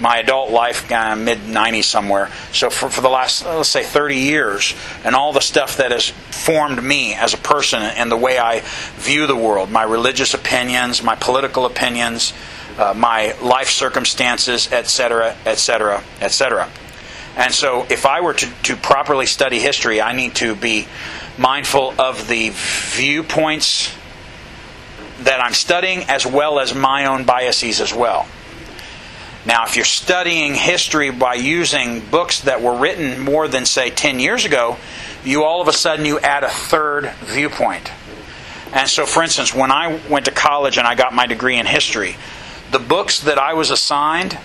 [0.00, 2.30] my adult life, uh, mid 90s somewhere.
[2.52, 6.08] So for, for the last, let's say, 30 years, and all the stuff that has
[6.08, 8.62] formed me as a person and the way I
[8.96, 12.32] view the world, my religious opinions, my political opinions,
[12.78, 16.68] uh, my life circumstances, etc., etc., etc.
[17.36, 20.86] And so, if I were to, to properly study history, I need to be
[21.36, 23.92] mindful of the viewpoints
[25.20, 28.26] that I'm studying as well as my own biases as well.
[29.46, 34.18] Now, if you're studying history by using books that were written more than, say, 10
[34.18, 34.78] years ago,
[35.22, 37.90] you all of a sudden you add a third viewpoint.
[38.72, 41.66] And so, for instance, when I went to college and I got my degree in
[41.66, 42.16] history,
[42.70, 44.38] the books that I was assigned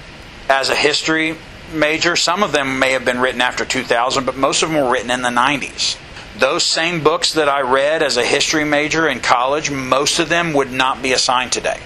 [0.50, 1.38] as a history
[1.74, 4.92] major, some of them may have been written after 2000, but most of them were
[4.92, 5.98] written in the 90s.
[6.38, 10.54] Those same books that I read as a history major in college, most of them
[10.54, 11.80] would not be assigned today.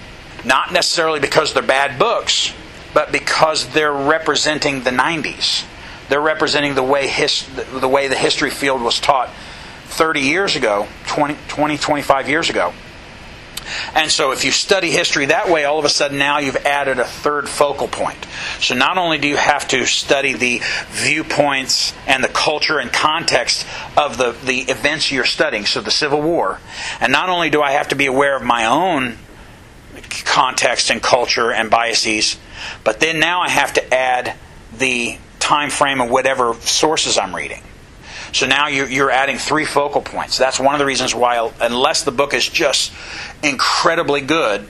[0.44, 2.52] Not necessarily because they're bad books,
[2.94, 5.64] but because they're representing the 90s.
[6.08, 9.30] They're representing the way, his, the way the history field was taught
[9.86, 12.72] 30 years ago, 20, 20, 25 years ago.
[13.94, 16.98] And so if you study history that way, all of a sudden now you've added
[16.98, 18.26] a third focal point.
[18.60, 23.66] So not only do you have to study the viewpoints and the culture and context
[23.96, 26.60] of the, the events you're studying, so the Civil War,
[27.00, 29.16] and not only do I have to be aware of my own
[30.24, 32.36] context and culture and biases,
[32.82, 34.34] but then now I have to add
[34.76, 37.62] the time frame of whatever sources I'm reading.
[38.32, 40.38] So now you're adding three focal points.
[40.38, 42.92] That's one of the reasons why, unless the book is just
[43.44, 44.66] incredibly good,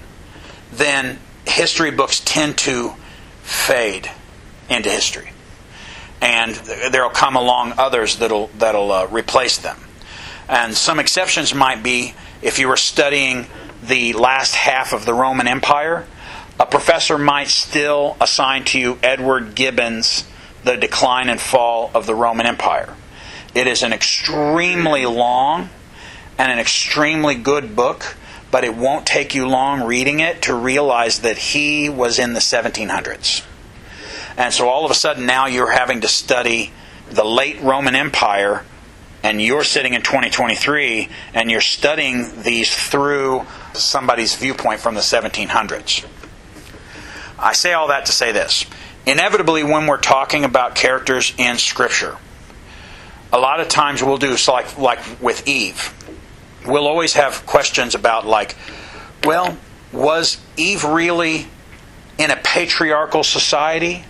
[0.72, 2.94] then history books tend to
[3.42, 4.10] fade
[4.68, 5.30] into history,
[6.20, 9.78] and there'll come along others that'll that'll uh, replace them.
[10.48, 13.46] And some exceptions might be if you were studying
[13.82, 16.06] the last half of the Roman Empire,
[16.58, 20.24] a professor might still assign to you Edward Gibbon's
[20.62, 22.94] The Decline and Fall of the Roman Empire.
[23.54, 25.68] It is an extremely long
[26.38, 28.16] and an extremely good book,
[28.50, 32.40] but it won't take you long reading it to realize that he was in the
[32.40, 33.44] 1700s.
[34.36, 36.72] And so all of a sudden now you're having to study
[37.10, 38.64] the late Roman Empire
[39.22, 46.04] and you're sitting in 2023 and you're studying these through somebody's viewpoint from the 1700s.
[47.38, 48.66] I say all that to say this.
[49.06, 52.16] Inevitably, when we're talking about characters in Scripture,
[53.32, 55.92] a lot of times we'll do so like like with Eve.
[56.66, 58.56] We'll always have questions about like,
[59.24, 59.56] well,
[59.92, 61.46] was Eve really
[62.16, 64.04] in a patriarchal society?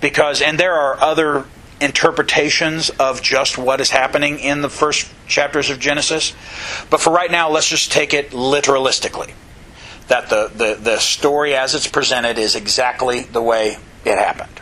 [0.00, 1.46] Because and there are other
[1.80, 6.34] interpretations of just what is happening in the first chapters of Genesis.
[6.90, 9.32] But for right now, let's just take it literalistically.
[10.08, 14.60] That the, the, the story as it's presented is exactly the way it happened.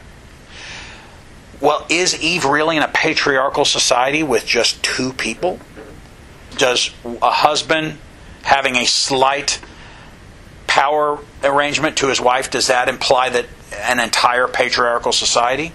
[1.61, 5.61] Well, is Eve really in a patriarchal society with just two people?
[6.57, 7.99] Does a husband
[8.43, 9.61] having a slight
[10.67, 13.47] power arrangement to his wife, does that imply that
[13.79, 15.73] an entire patriarchal society?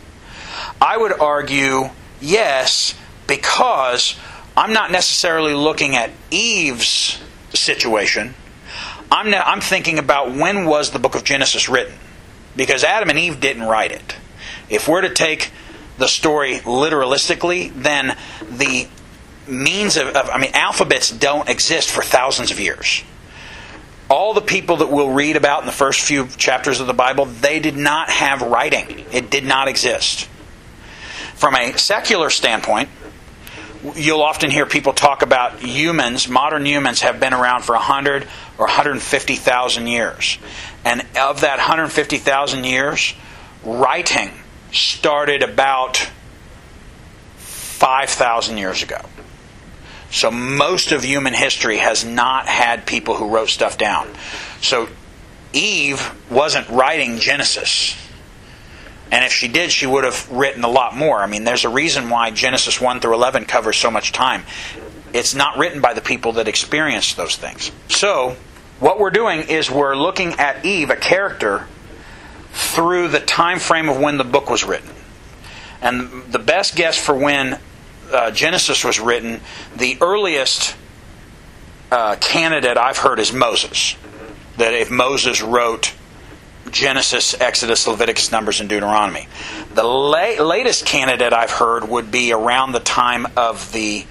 [0.81, 2.93] I would argue yes,
[3.25, 4.15] because
[4.57, 7.19] I'm not necessarily looking at Eve's
[7.53, 8.33] situation.
[9.11, 11.93] I'm, I'm thinking about when was the book of Genesis written?
[12.55, 14.15] Because Adam and Eve didn't write it.
[14.69, 15.51] If we're to take
[15.97, 18.17] the story literalistically, then
[18.49, 18.87] the
[19.47, 23.03] means of, of, I mean, alphabets don't exist for thousands of years.
[24.09, 27.25] All the people that we'll read about in the first few chapters of the Bible,
[27.25, 29.05] they did not have writing.
[29.11, 30.27] It did not exist.
[31.35, 32.89] From a secular standpoint,
[33.95, 38.27] you'll often hear people talk about humans, modern humans have been around for 100
[38.59, 40.37] or 150,000 years.
[40.83, 43.13] And of that 150,000 years,
[43.63, 44.31] writing
[44.71, 46.09] started about
[47.37, 49.01] 5,000 years ago.
[50.11, 54.09] So most of human history has not had people who wrote stuff down.
[54.61, 54.89] So
[55.53, 57.95] Eve wasn't writing Genesis.
[59.11, 61.19] And if she did, she would have written a lot more.
[61.19, 64.43] I mean, there's a reason why Genesis 1 through 11 covers so much time.
[65.13, 67.71] It's not written by the people that experienced those things.
[67.87, 68.35] So,
[68.79, 71.67] what we're doing is we're looking at Eve, a character,
[72.51, 74.89] through the time frame of when the book was written.
[75.81, 77.59] And the best guess for when
[78.11, 79.41] uh, Genesis was written,
[79.75, 80.75] the earliest
[81.91, 83.95] uh, candidate I've heard is Moses.
[84.57, 85.93] That if Moses wrote
[86.71, 89.27] Genesis, Exodus, Leviticus, Numbers, and Deuteronomy.
[89.73, 94.05] The la- latest candidate I've heard would be around the time of the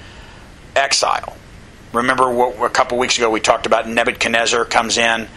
[0.75, 1.37] exile.
[1.93, 5.28] Remember what, a couple weeks ago we talked about Nebuchadnezzar comes in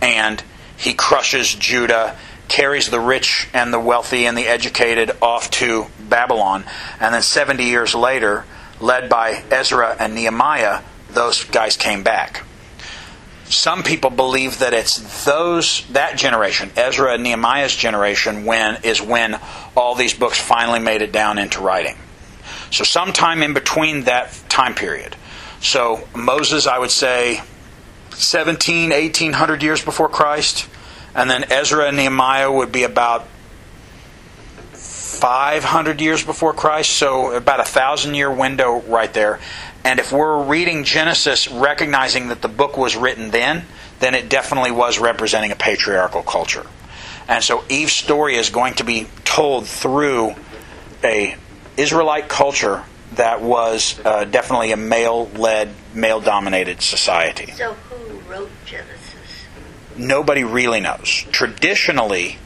[0.00, 0.42] and
[0.76, 2.16] he crushes Judah,
[2.48, 6.64] carries the rich and the wealthy and the educated off to Babylon,
[7.00, 8.44] and then 70 years later,
[8.80, 12.44] led by Ezra and Nehemiah, those guys came back.
[13.48, 19.38] Some people believe that it's those that generation, Ezra and Nehemiah's generation, when is when
[19.76, 21.96] all these books finally made it down into writing.
[22.70, 25.14] So sometime in between that time period.
[25.66, 27.42] So Moses, I would say,
[28.10, 30.68] 17, 1800 years before Christ,
[31.12, 33.26] and then Ezra and Nehemiah would be about
[34.72, 39.40] 500 years before Christ, so about a thousand year window right there.
[39.82, 43.64] And if we're reading Genesis recognizing that the book was written then,
[43.98, 46.66] then it definitely was representing a patriarchal culture.
[47.26, 50.36] And so Eve's story is going to be told through
[51.02, 51.34] a
[51.76, 52.84] Israelite culture
[53.14, 57.52] that was uh, definitely a male-led, male-dominated society.
[57.52, 59.46] So who wrote Genesis?
[59.96, 61.24] Nobody really knows.
[61.30, 62.38] Traditionally,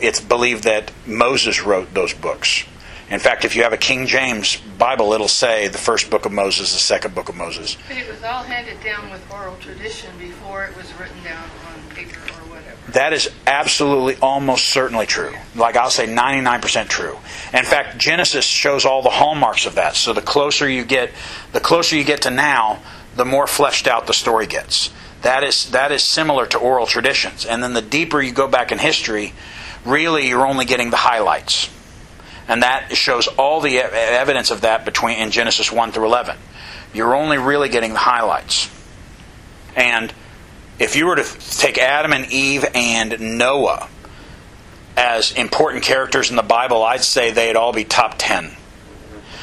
[0.00, 2.64] it's believed that Moses wrote those books.
[3.08, 6.32] In fact, if you have a King James Bible, it'll say the first book of
[6.32, 7.76] Moses, the second book of Moses.
[7.86, 11.94] But it was all handed down with oral tradition before it was written down on
[11.94, 12.85] paper or whatever.
[12.96, 15.34] That is absolutely, almost certainly true.
[15.54, 17.18] Like I'll say 99% true.
[17.52, 19.96] In fact, Genesis shows all the hallmarks of that.
[19.96, 21.10] So the closer you get,
[21.52, 22.80] the closer you get to now,
[23.14, 24.88] the more fleshed out the story gets.
[25.20, 27.44] That is, that is similar to oral traditions.
[27.44, 29.34] And then the deeper you go back in history,
[29.84, 31.68] really you're only getting the highlights.
[32.48, 36.38] And that shows all the evidence of that between in Genesis 1 through 11.
[36.94, 38.70] You're only really getting the highlights.
[39.76, 40.14] And
[40.78, 41.24] if you were to
[41.58, 43.88] take Adam and Eve and Noah
[44.96, 48.50] as important characters in the Bible, I'd say they'd all be top 10.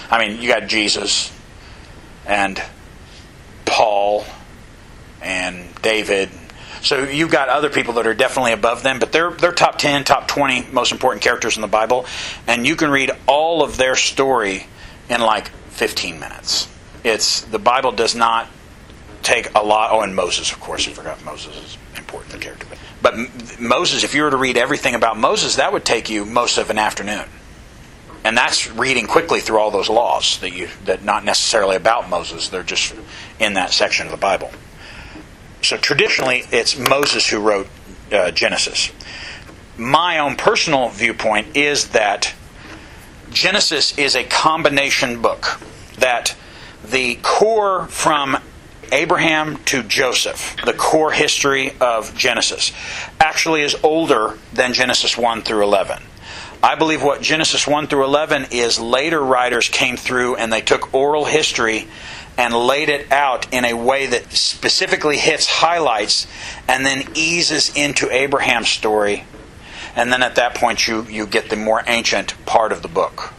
[0.10, 1.32] I mean, you got Jesus
[2.26, 2.62] and
[3.66, 4.26] Paul
[5.22, 6.30] and David.
[6.82, 10.04] So you've got other people that are definitely above them, but they're they're top 10,
[10.04, 12.06] top 20 most important characters in the Bible,
[12.46, 14.68] and you can read all of their story
[15.10, 16.68] in like 15 minutes.
[17.04, 18.48] It's the Bible does not
[19.24, 19.92] take a lot.
[19.92, 22.68] Oh, and Moses, of course, you forgot Moses is an important character.
[22.70, 26.26] But, but Moses, if you were to read everything about Moses, that would take you
[26.26, 27.26] most of an afternoon.
[28.24, 32.48] And that's reading quickly through all those laws that you that not necessarily about Moses.
[32.48, 32.96] They're just
[33.40, 34.52] in that section of the Bible.
[35.62, 37.68] So traditionally, it's Moses who wrote
[38.12, 38.92] uh, Genesis.
[39.78, 42.34] My own personal viewpoint is that
[43.32, 45.60] Genesis is a combination book.
[45.98, 46.36] That
[46.86, 48.38] the core from
[48.94, 52.72] Abraham to Joseph, the core history of Genesis,
[53.20, 56.04] actually is older than Genesis 1 through 11.
[56.62, 60.94] I believe what Genesis 1 through 11 is later writers came through and they took
[60.94, 61.88] oral history
[62.38, 66.28] and laid it out in a way that specifically hits highlights
[66.68, 69.26] and then eases into Abraham's story.
[69.96, 73.34] And then at that point, you, you get the more ancient part of the book.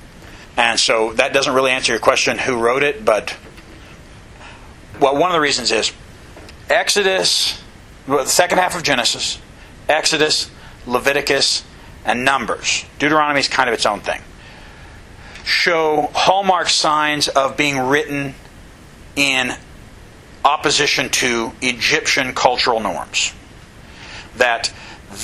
[0.57, 3.37] And so that doesn't really answer your question who wrote it, but
[5.01, 5.93] well, one of the reasons is
[6.69, 7.63] Exodus,
[8.07, 9.39] well, the second half of Genesis,
[9.89, 10.51] Exodus,
[10.87, 11.65] Leviticus,
[12.05, 12.85] and Numbers.
[12.99, 14.21] Deuteronomy is kind of its own thing.
[15.45, 18.35] Show hallmark signs of being written
[19.17, 19.53] in
[20.45, 23.33] opposition to Egyptian cultural norms.
[24.37, 24.73] That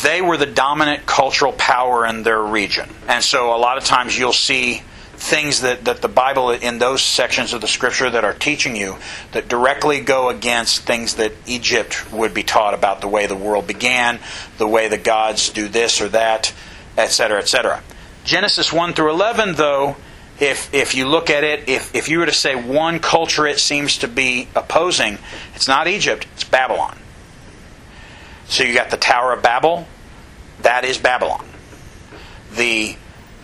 [0.02, 2.88] they were the dominant cultural power in their region.
[3.08, 4.82] And so a lot of times you'll see
[5.20, 8.96] things that, that the Bible in those sections of the scripture that are teaching you
[9.32, 13.66] that directly go against things that Egypt would be taught about the way the world
[13.66, 14.18] began,
[14.56, 16.54] the way the gods do this or that,
[16.96, 17.82] etc., etc.
[18.24, 19.96] Genesis 1 through 11, though,
[20.40, 23.58] if, if you look at it, if, if you were to say one culture it
[23.58, 25.18] seems to be opposing,
[25.54, 26.98] it's not Egypt, it's Babylon.
[28.46, 29.86] So you got the Tower of Babel,
[30.62, 31.44] that is Babylon.
[32.52, 32.96] The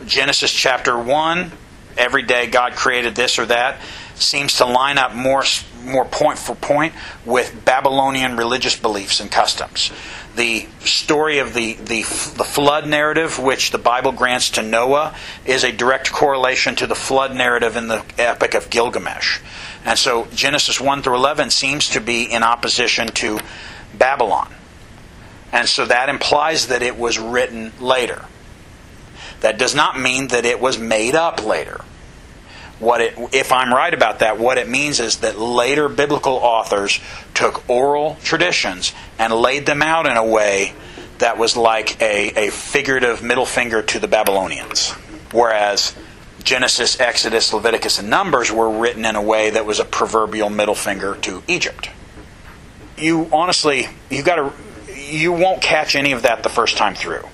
[0.06, 1.52] Genesis chapter 1,
[1.96, 3.80] every day God created this or that,
[4.14, 5.44] seems to line up more,
[5.84, 6.94] more point for point
[7.24, 9.90] with Babylonian religious beliefs and customs.
[10.34, 15.14] The story of the, the, the flood narrative, which the Bible grants to Noah,
[15.46, 19.40] is a direct correlation to the flood narrative in the Epic of Gilgamesh.
[19.84, 23.40] And so Genesis 1 through 11 seems to be in opposition to
[23.94, 24.52] Babylon.
[25.52, 28.24] And so that implies that it was written later.
[29.40, 31.82] That does not mean that it was made up later.
[32.78, 37.00] What it, if I'm right about that, what it means is that later biblical authors
[37.32, 40.74] took oral traditions and laid them out in a way
[41.18, 44.90] that was like a, a figurative middle finger to the Babylonians.
[45.32, 45.94] Whereas
[46.44, 50.74] Genesis, Exodus, Leviticus, and Numbers were written in a way that was a proverbial middle
[50.74, 51.88] finger to Egypt.
[52.98, 54.52] You honestly, you got to,
[54.94, 57.24] you won't catch any of that the first time through.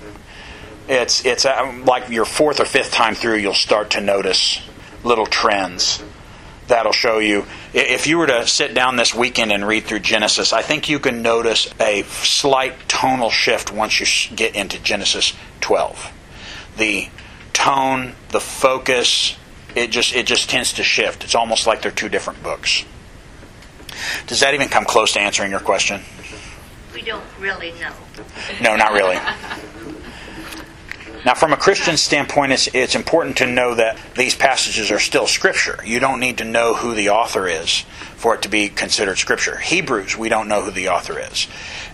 [0.88, 4.60] It's it's uh, like your fourth or fifth time through, you'll start to notice
[5.04, 6.02] little trends
[6.72, 7.44] that'll show you.
[7.74, 10.98] If you were to sit down this weekend and read through Genesis, I think you
[10.98, 16.12] can notice a slight tonal shift once you get into Genesis 12.
[16.78, 17.08] The
[17.52, 19.36] tone, the focus,
[19.74, 21.24] it just it just tends to shift.
[21.24, 22.84] It's almost like they're two different books.
[24.26, 26.00] Does that even come close to answering your question?
[26.94, 27.92] We don't really know.
[28.62, 29.16] No, not really.
[31.24, 35.28] Now, from a Christian standpoint, it's, it's important to know that these passages are still
[35.28, 35.78] Scripture.
[35.84, 37.84] You don't need to know who the author is
[38.16, 39.56] for it to be considered Scripture.
[39.56, 41.46] Hebrews, we don't know who the author is.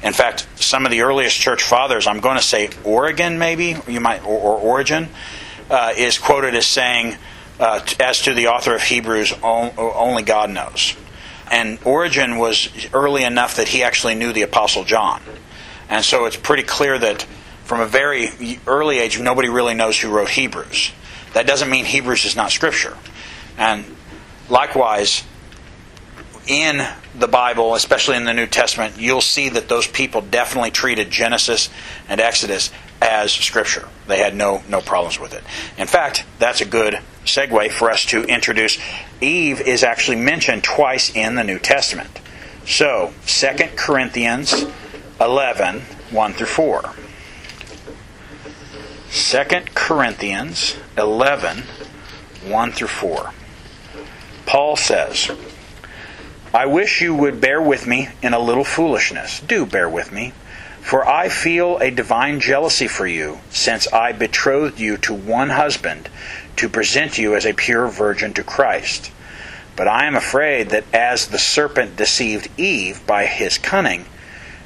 [0.02, 4.00] In fact, some of the earliest church fathers, I'm going to say Origen, maybe you
[4.00, 5.08] might, or, or Origen,
[5.70, 7.16] uh, is quoted as saying,
[7.60, 10.96] uh, as to the author of Hebrews, only God knows.
[11.50, 15.20] And Origen was early enough that he actually knew the Apostle John.
[15.90, 17.26] And so it's pretty clear that
[17.68, 20.90] from a very early age, nobody really knows who wrote Hebrews.
[21.34, 22.96] That doesn't mean Hebrews is not Scripture.
[23.58, 23.84] And
[24.48, 25.22] likewise,
[26.46, 26.82] in
[27.14, 31.68] the Bible, especially in the New Testament, you'll see that those people definitely treated Genesis
[32.08, 32.70] and Exodus
[33.02, 33.86] as Scripture.
[34.06, 35.44] They had no, no problems with it.
[35.76, 38.78] In fact, that's a good segue for us to introduce.
[39.20, 42.18] Eve is actually mentioned twice in the New Testament.
[42.64, 44.64] So, 2 Corinthians
[45.20, 46.94] 11, 1 through 4.
[49.10, 49.42] 2
[49.74, 51.62] Corinthians 11,
[52.46, 53.32] 1 through 4.
[54.44, 55.30] Paul says,
[56.52, 59.40] I wish you would bear with me in a little foolishness.
[59.40, 60.32] Do bear with me.
[60.80, 66.08] For I feel a divine jealousy for you, since I betrothed you to one husband,
[66.56, 69.10] to present you as a pure virgin to Christ.
[69.76, 74.06] But I am afraid that as the serpent deceived Eve by his cunning,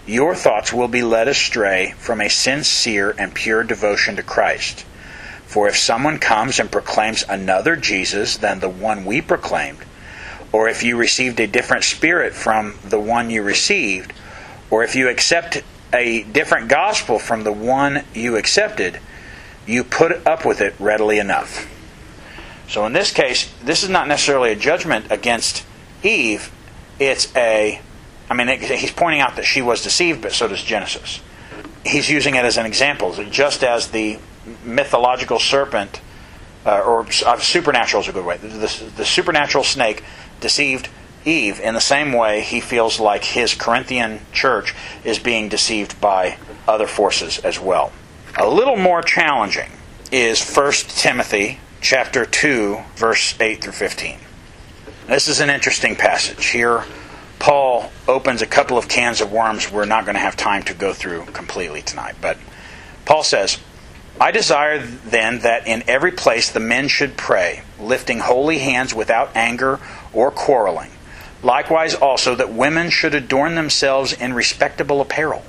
[0.06, 4.84] your thoughts will be led astray from a sincere and pure devotion to Christ.
[5.46, 9.78] For if someone comes and proclaims another Jesus than the one we proclaimed,
[10.50, 14.12] or if you received a different spirit from the one you received,
[14.70, 18.98] or if you accept a different gospel from the one you accepted,
[19.66, 21.68] you put up with it readily enough.
[22.68, 25.64] So in this case, this is not necessarily a judgment against
[26.02, 26.50] Eve,
[26.98, 27.80] it's a
[28.30, 31.20] I mean, he's pointing out that she was deceived, but so does Genesis.
[31.84, 34.18] He's using it as an example, just as the
[34.64, 36.00] mythological serpent,
[36.64, 38.36] uh, or uh, supernatural is a good way.
[38.36, 38.48] The,
[38.96, 40.04] the supernatural snake
[40.40, 40.88] deceived
[41.24, 46.38] Eve in the same way he feels like his Corinthian church is being deceived by
[46.66, 47.92] other forces as well.
[48.36, 49.70] A little more challenging
[50.10, 54.18] is 1 Timothy chapter 2 verse 8 through 15.
[55.06, 56.46] This is an interesting passage.
[56.46, 56.84] Here
[57.42, 60.74] Paul opens a couple of cans of worms we're not going to have time to
[60.74, 62.14] go through completely tonight.
[62.20, 62.38] But
[63.04, 63.58] Paul says,
[64.20, 69.34] I desire then that in every place the men should pray, lifting holy hands without
[69.34, 69.80] anger
[70.12, 70.92] or quarreling.
[71.42, 75.42] Likewise also that women should adorn themselves in respectable apparel,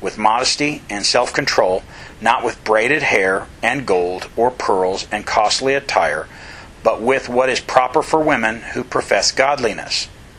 [0.00, 1.82] with modesty and self control,
[2.18, 6.28] not with braided hair and gold or pearls and costly attire,
[6.82, 10.08] but with what is proper for women who profess godliness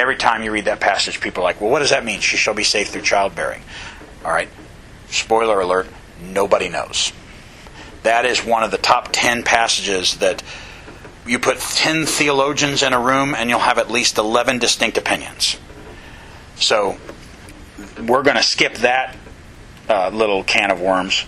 [0.00, 2.20] every time you read that passage, people are like, well, what does that mean?
[2.20, 3.62] She shall be saved through childbearing.
[4.24, 4.48] All right,
[5.10, 5.86] spoiler alert,
[6.22, 7.12] nobody knows.
[8.02, 10.42] That is one of the top 10 passages that
[11.26, 15.58] you put 10 theologians in a room and you'll have at least 11 distinct opinions.
[16.56, 16.96] So
[18.02, 19.16] we're going to skip that
[19.88, 21.26] uh, little can of worms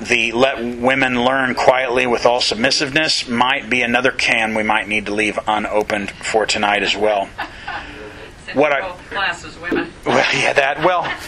[0.00, 5.06] the let women learn quietly with all submissiveness might be another can we might need
[5.06, 7.26] to leave unopened for tonight as well.
[8.54, 9.92] what I classes women.
[10.06, 11.12] Well, yeah, that well.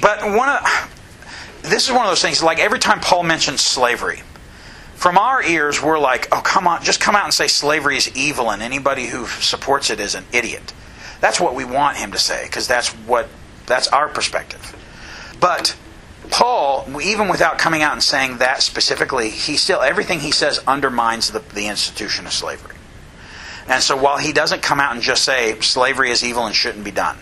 [0.00, 2.42] But one of this is one of those things.
[2.42, 4.22] Like every time Paul mentions slavery,
[4.96, 8.10] from our ears we're like, "Oh, come on, just come out and say slavery is
[8.16, 10.72] evil, and anybody who supports it is an idiot."
[11.20, 13.28] That's what we want him to say because that's what
[13.66, 14.74] that's our perspective.
[15.40, 15.76] But
[16.30, 21.30] Paul, even without coming out and saying that specifically, he still everything he says undermines
[21.30, 22.76] the, the institution of slavery.
[23.68, 26.84] And so while he doesn't come out and just say slavery is evil and shouldn't
[26.84, 27.18] be done,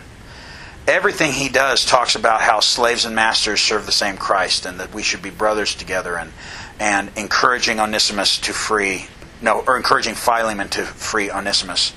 [0.86, 4.92] everything he does talks about how slaves and masters serve the same Christ and that
[4.92, 6.32] we should be brothers together and
[6.80, 9.06] and encouraging Onesimus to free
[9.40, 11.92] no or encouraging Philemon to free Onesimus.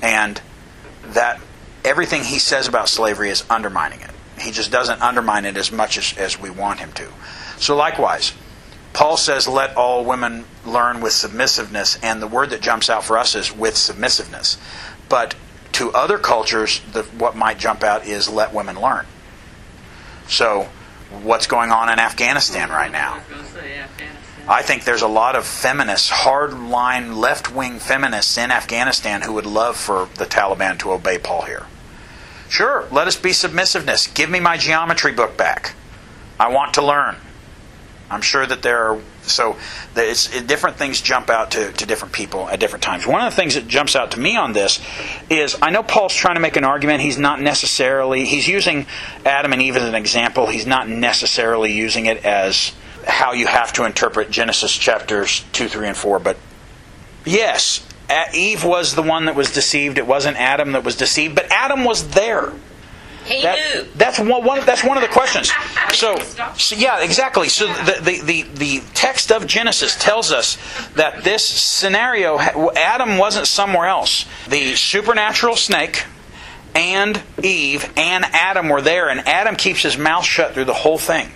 [0.00, 0.40] And
[1.04, 1.40] that
[1.84, 4.11] everything he says about slavery is undermining it.
[4.42, 7.08] He just doesn't undermine it as much as, as we want him to.
[7.58, 8.32] So likewise,
[8.92, 13.16] Paul says, let all women learn with submissiveness, and the word that jumps out for
[13.16, 14.58] us is with submissiveness.
[15.08, 15.34] But
[15.72, 19.06] to other cultures, the, what might jump out is let women learn.
[20.28, 20.68] So,
[21.22, 23.20] what's going on in Afghanistan right now?
[24.48, 29.46] I think there's a lot of feminists, hardline left wing feminists in Afghanistan who would
[29.46, 31.66] love for the Taliban to obey Paul here.
[32.52, 34.08] Sure, let us be submissiveness.
[34.08, 35.74] Give me my geometry book back.
[36.38, 37.16] I want to learn.
[38.10, 39.56] I'm sure that there are so
[39.94, 43.06] different things jump out to, to different people at different times.
[43.06, 44.80] One of the things that jumps out to me on this
[45.30, 47.00] is I know Paul's trying to make an argument.
[47.00, 48.84] He's not necessarily he's using
[49.24, 50.46] Adam and Eve as an example.
[50.46, 52.74] He's not necessarily using it as
[53.08, 56.18] how you have to interpret Genesis chapters two, three, and four.
[56.18, 56.36] But
[57.24, 57.82] yes,
[58.34, 59.98] Eve was the one that was deceived.
[59.98, 62.52] It wasn't Adam that was deceived, but Adam was there.
[63.24, 63.86] He That- knew.
[63.94, 64.64] That's one, one.
[64.66, 65.50] That's one of the questions.
[65.92, 66.16] So,
[66.56, 67.50] so yeah, exactly.
[67.50, 70.56] So the, the the the text of Genesis tells us
[70.94, 74.24] that this scenario, Adam wasn't somewhere else.
[74.48, 76.04] The supernatural snake
[76.74, 80.96] and Eve and Adam were there, and Adam keeps his mouth shut through the whole
[80.98, 81.30] thing.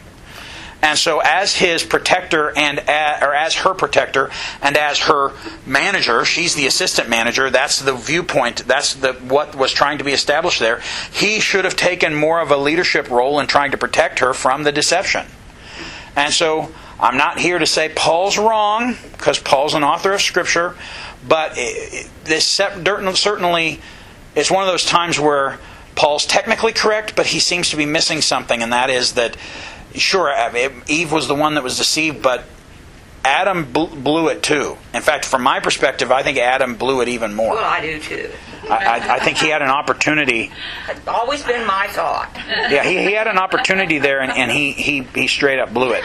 [0.87, 4.31] And so, as his protector and a- or as her protector
[4.63, 5.33] and as her
[5.67, 7.51] manager, she's the assistant manager.
[7.51, 8.69] That's the viewpoint.
[8.69, 10.81] That's the what was trying to be established there.
[11.11, 14.63] He should have taken more of a leadership role in trying to protect her from
[14.63, 15.27] the deception.
[16.15, 16.71] And so,
[17.01, 20.77] I'm not here to say Paul's wrong because Paul's an author of Scripture,
[21.27, 21.57] but
[22.23, 23.81] this certainly
[24.37, 25.59] it's one of those times where
[25.97, 29.37] Paul's technically correct, but he seems to be missing something, and that is that
[29.99, 30.33] sure,
[30.87, 32.45] Eve was the one that was deceived, but
[33.27, 34.79] Adam blew it too.
[34.95, 37.55] In fact, from my perspective, I think Adam blew it even more.
[37.55, 38.31] Well, I do too.
[38.71, 40.53] I, I, I think he had an opportunity.
[40.89, 42.31] It's always been my thought.
[42.47, 45.93] Yeah, he, he had an opportunity there, and, and he, he, he straight up blew
[45.93, 46.05] it.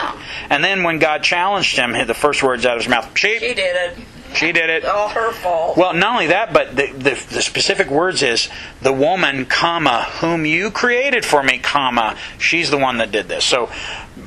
[0.49, 3.55] And then when God challenged him, the first words out of his mouth, She sheep,
[3.55, 3.97] did it.
[4.33, 4.85] She did it.
[4.85, 5.77] All her fault.
[5.77, 8.49] Well, not only that, but the, the, the specific words is
[8.81, 13.45] the woman, comma, whom you created for me, comma, she's the one that did this.
[13.45, 13.69] So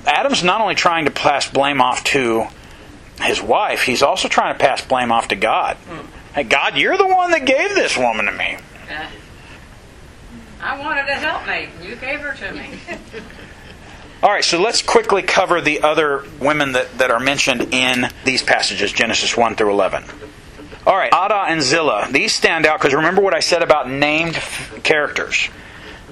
[0.07, 2.47] Adam's not only trying to pass blame off to
[3.21, 5.77] his wife, he's also trying to pass blame off to God.
[6.35, 8.57] Hey, God, you're the one that gave this woman to me.
[8.91, 9.07] Uh,
[10.61, 11.69] I wanted a helpmate.
[11.77, 12.71] And you gave her to me.
[14.23, 18.43] All right, so let's quickly cover the other women that, that are mentioned in these
[18.43, 20.05] passages, Genesis 1 through 11.
[20.87, 22.09] All right, Adah and Zillah.
[22.11, 24.35] These stand out because remember what I said about named
[24.83, 25.49] characters.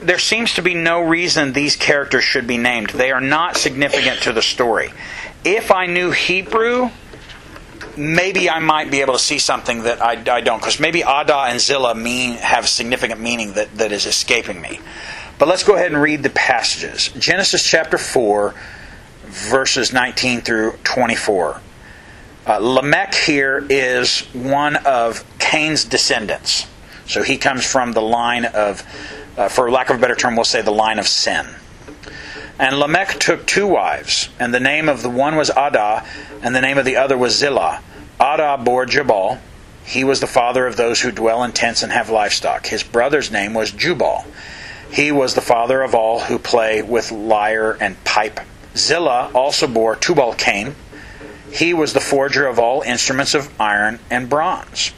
[0.00, 2.90] There seems to be no reason these characters should be named.
[2.90, 4.92] They are not significant to the story.
[5.44, 6.90] If I knew Hebrew,
[7.96, 11.46] maybe I might be able to see something that I, I don't, because maybe Adah
[11.48, 14.80] and Zillah mean have significant meaning that, that is escaping me.
[15.38, 17.08] But let's go ahead and read the passages.
[17.18, 18.54] Genesis chapter 4,
[19.24, 21.60] verses 19 through 24.
[22.44, 26.66] Uh, Lamech here is one of Cain's descendants.
[27.06, 28.82] So he comes from the line of,
[29.36, 31.46] uh, for lack of a better term, we'll say the line of sin.
[32.58, 36.04] And Lamech took two wives, and the name of the one was Adah,
[36.42, 37.80] and the name of the other was Zillah.
[38.20, 39.38] Adah bore Jabal.
[39.84, 42.66] He was the father of those who dwell in tents and have livestock.
[42.66, 44.24] His brother's name was Jubal.
[44.92, 48.40] He was the father of all who play with lyre and pipe.
[48.76, 50.74] Zillah also bore Tubal Cain.
[51.50, 54.92] He was the forger of all instruments of iron and bronze.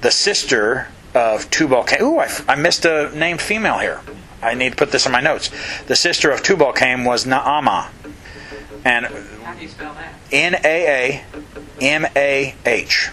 [0.00, 2.02] The sister of Tubal Cain.
[2.02, 4.00] Ooh, I, I missed a named female here.
[4.42, 5.50] I need to put this in my notes.
[5.86, 7.88] The sister of Tubal Cain was Naamah.
[8.84, 10.14] And How do you spell that?
[10.32, 11.24] N A A
[11.80, 13.10] M A H.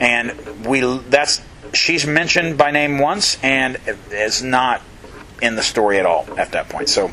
[0.00, 1.42] And we that's
[1.72, 3.78] she's mentioned by name once and
[4.10, 4.80] is not
[5.40, 6.88] in the story at all at that point.
[6.88, 7.10] So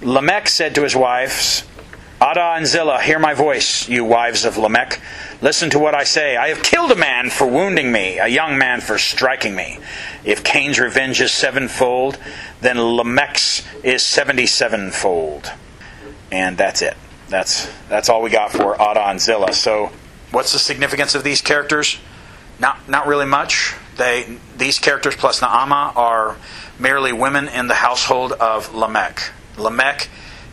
[0.00, 1.64] Lamech said to his wives,
[2.20, 5.00] Adah and Zillah, hear my voice, you wives of Lamech.
[5.40, 6.36] Listen to what I say.
[6.36, 9.80] I have killed a man for wounding me, a young man for striking me.
[10.24, 12.18] If Cain's revenge is sevenfold,
[12.60, 15.50] then Lamech's is seventy-sevenfold.
[16.30, 16.96] And that's it.
[17.28, 19.52] That's that's all we got for Adah and Zillah.
[19.52, 19.90] So,
[20.30, 21.98] what's the significance of these characters?
[22.60, 23.74] Not not really much.
[23.96, 26.36] They these characters plus Naamah are
[26.82, 29.30] merely women in the household of Lamech.
[29.56, 30.08] Lamech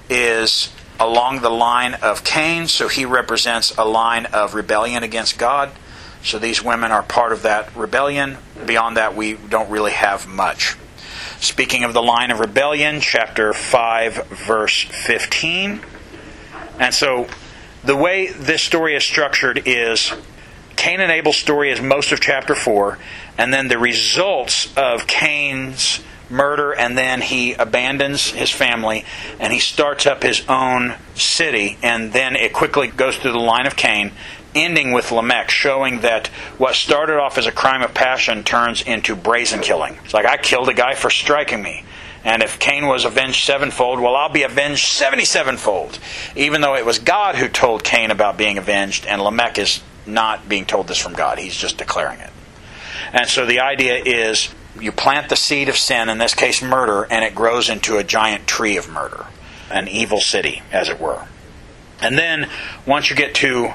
[0.10, 5.72] is along the line of Cain, so he represents a line of rebellion against God.
[6.22, 8.38] So these women are part of that rebellion.
[8.66, 10.78] Beyond that, we don't really have much.
[11.40, 15.82] Speaking of the line of rebellion, chapter 5, verse 15.
[16.78, 17.28] And so
[17.84, 20.14] the way this story is structured is
[20.76, 23.00] Cain and Abel's story is most of chapter 4,
[23.38, 29.06] and then the results of Cain's murder, and then he abandons his family
[29.40, 33.66] and he starts up his own city, and then it quickly goes through the line
[33.66, 34.12] of Cain,
[34.56, 36.28] ending with Lamech, showing that
[36.58, 39.98] what started off as a crime of passion turns into brazen killing.
[40.04, 41.86] It's like, I killed a guy for striking me.
[42.24, 46.00] And if Cain was avenged sevenfold, well, I'll be avenged 77 fold.
[46.36, 50.50] Even though it was God who told Cain about being avenged, and Lamech is not
[50.50, 52.32] being told this from God, he's just declaring it.
[53.14, 54.50] And so the idea is
[54.80, 58.04] you plant the seed of sin, in this case murder, and it grows into a
[58.04, 59.26] giant tree of murder,
[59.70, 61.28] an evil city, as it were.
[62.02, 62.50] And then
[62.86, 63.74] once you get to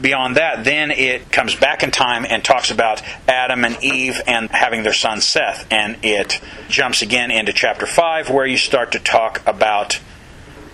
[0.00, 4.50] beyond that, then it comes back in time and talks about Adam and Eve and
[4.50, 5.66] having their son Seth.
[5.70, 10.00] And it jumps again into chapter 5, where you start to talk about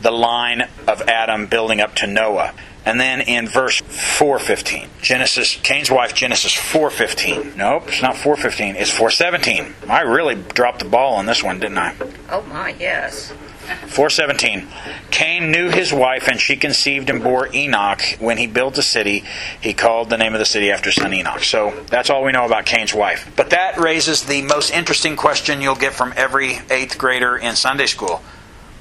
[0.01, 2.55] the line of Adam building up to Noah.
[2.89, 7.55] And then in verse 415, Genesis, Cain's wife, Genesis 415.
[7.55, 9.75] Nope, it's not 415, it's 417.
[9.91, 11.95] I really dropped the ball on this one, didn't I?
[12.31, 13.31] Oh my, yes.
[13.89, 14.67] 417
[15.11, 19.25] Cain knew his wife and she conceived and bore Enoch when he built a city
[19.61, 22.33] he called the name of the city after his son Enoch so that's all we
[22.33, 26.55] know about Cain's wife but that raises the most interesting question you'll get from every
[26.55, 28.23] 8th grader in Sunday school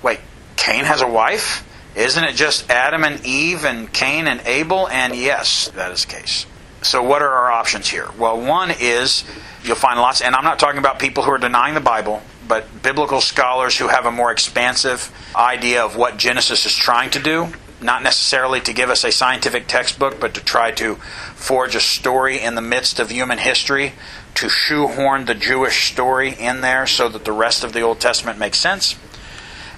[0.01, 0.21] wait
[0.55, 1.66] Cain has a wife
[1.97, 4.87] isn't it just Adam and Eve and Cain and Abel?
[4.87, 6.45] And yes that is the case.
[6.81, 8.07] So what are our options here?
[8.17, 9.23] Well one is
[9.63, 12.81] you'll find lots and I'm not talking about people who are denying the Bible but
[12.81, 17.47] biblical scholars who have a more expansive idea of what Genesis is trying to do,
[17.81, 20.95] not necessarily to give us a scientific textbook, but to try to
[21.35, 23.93] forge a story in the midst of human history,
[24.35, 28.39] to shoehorn the Jewish story in there so that the rest of the Old Testament
[28.39, 28.95] makes sense.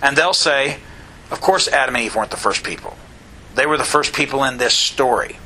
[0.01, 0.79] And they'll say,
[1.31, 2.97] of course, Adam and Eve weren't the first people.
[3.55, 5.37] They were the first people in this story.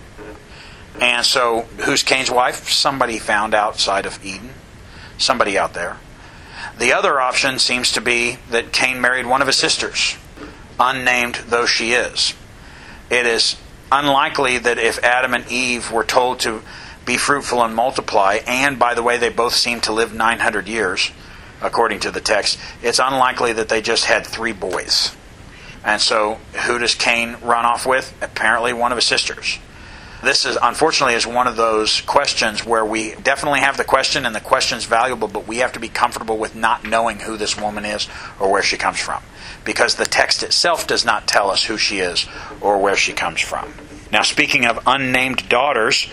[1.01, 2.69] And so, who's Cain's wife?
[2.69, 4.51] Somebody found outside of Eden.
[5.17, 5.97] Somebody out there.
[6.77, 10.17] The other option seems to be that Cain married one of his sisters,
[10.79, 12.33] unnamed though she is.
[13.09, 13.57] It is
[13.91, 16.61] unlikely that if Adam and Eve were told to
[17.05, 21.11] be fruitful and multiply, and by the way, they both seem to live 900 years,
[21.61, 25.15] according to the text, it's unlikely that they just had three boys.
[25.83, 28.15] And so, who does Cain run off with?
[28.21, 29.59] Apparently, one of his sisters
[30.23, 34.33] this is unfortunately is one of those questions where we definitely have the question and
[34.33, 37.83] the question's valuable, but we have to be comfortable with not knowing who this woman
[37.83, 38.07] is
[38.39, 39.21] or where she comes from.
[39.65, 42.25] Because the text itself does not tell us who she is
[42.61, 43.73] or where she comes from.
[44.11, 46.07] Now speaking of unnamed daughters,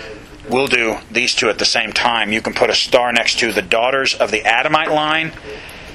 [0.48, 2.32] we'll do these two at the same time.
[2.32, 5.32] You can put a star next to the daughters of the Adamite line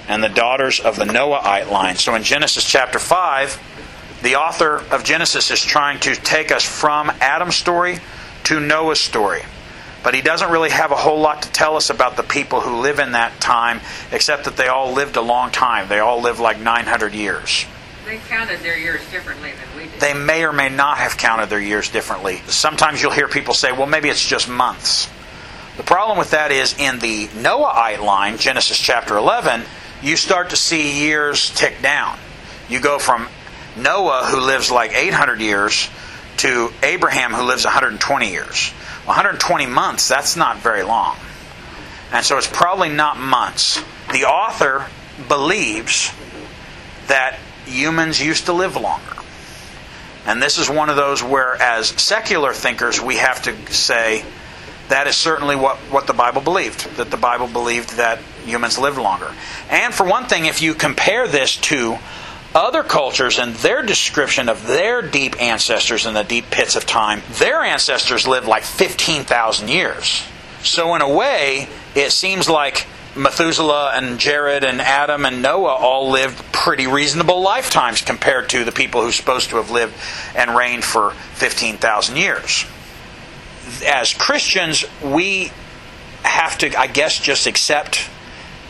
[0.08, 1.96] and the daughters of the Noahite line.
[1.96, 7.12] So in Genesis chapter 5, the author of Genesis is trying to take us from
[7.22, 8.00] Adam's story
[8.46, 9.42] to Noah's story.
[10.04, 12.82] But he doesn't really have a whole lot to tell us about the people who
[12.82, 13.82] live in that time,
[14.12, 15.90] except that they all lived a long time.
[15.90, 17.66] They all lived like 900 years.
[18.06, 20.00] They counted their years differently than we did.
[20.00, 22.38] They may or may not have counted their years differently.
[22.46, 25.10] Sometimes you'll hear people say, well, maybe it's just months.
[25.78, 29.64] The problem with that is in the Noahite line, Genesis chapter 11,
[30.02, 32.18] you start to see years tick down.
[32.70, 33.28] You go from
[33.78, 35.90] Noah, who lives like 800 years,
[36.38, 38.72] to Abraham, who lives 120 years.
[39.06, 41.16] 120 months, that's not very long.
[42.12, 43.82] And so it's probably not months.
[44.12, 44.88] The author
[45.28, 46.12] believes
[47.08, 49.16] that humans used to live longer.
[50.26, 54.26] And this is one of those where, as secular thinkers, we have to say
[54.90, 58.98] that is certainly what, what the Bible believed, that the Bible believed that humans lived
[58.98, 59.34] longer.
[59.70, 61.98] And for one thing, if you compare this to
[62.54, 67.22] other cultures and their description of their deep ancestors in the deep pits of time,
[67.34, 70.24] their ancestors lived like 15,000 years.
[70.64, 76.10] So, in a way, it seems like Methuselah and Jared and Adam and Noah all
[76.10, 79.94] lived pretty reasonable lifetimes compared to the people who're supposed to have lived
[80.36, 82.66] and reigned for 15,000 years.
[83.86, 85.52] As Christians, we
[86.24, 88.10] have to, I guess, just accept.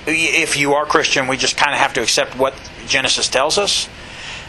[0.07, 2.53] If you are Christian, we just kind of have to accept what
[2.87, 3.89] Genesis tells us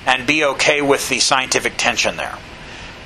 [0.07, 2.37] and be okay with the scientific tension there.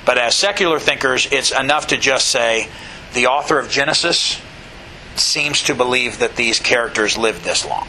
[0.05, 2.67] But as secular thinkers, it's enough to just say
[3.13, 4.41] the author of Genesis
[5.15, 7.87] seems to believe that these characters lived this long.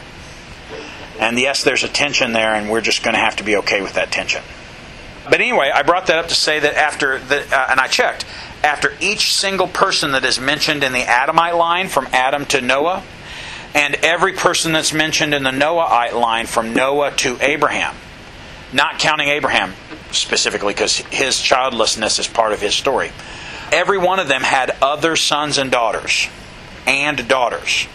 [1.19, 3.81] And yes, there's a tension there, and we're just going to have to be okay
[3.81, 4.43] with that tension.
[5.25, 8.25] But anyway, I brought that up to say that after the, uh, and I checked,
[8.63, 13.03] after each single person that is mentioned in the Adamite line from Adam to Noah,
[13.73, 17.95] and every person that's mentioned in the Noahite line from Noah to Abraham,
[18.71, 19.73] not counting Abraham
[20.11, 23.11] specifically because his childlessness is part of his story.
[23.71, 26.29] Every one of them had other sons and daughters,
[26.85, 27.87] and daughters.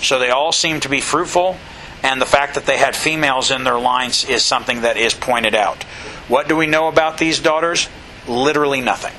[0.00, 1.56] So they all seem to be fruitful,
[2.02, 5.54] and the fact that they had females in their lines is something that is pointed
[5.54, 5.82] out.
[6.28, 7.88] What do we know about these daughters?
[8.28, 9.14] Literally nothing.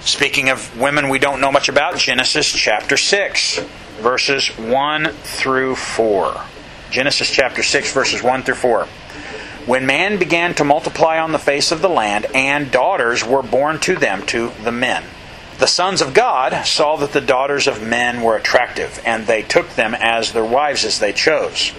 [0.00, 3.60] Speaking of women we don't know much about, Genesis chapter 6,
[4.00, 6.40] verses 1 through 4.
[6.90, 8.84] Genesis chapter 6, verses 1 through 4.
[9.66, 13.80] When man began to multiply on the face of the land, and daughters were born
[13.80, 15.04] to them, to the men.
[15.58, 19.70] The sons of God saw that the daughters of men were attractive, and they took
[19.70, 21.72] them as their wives as they chose.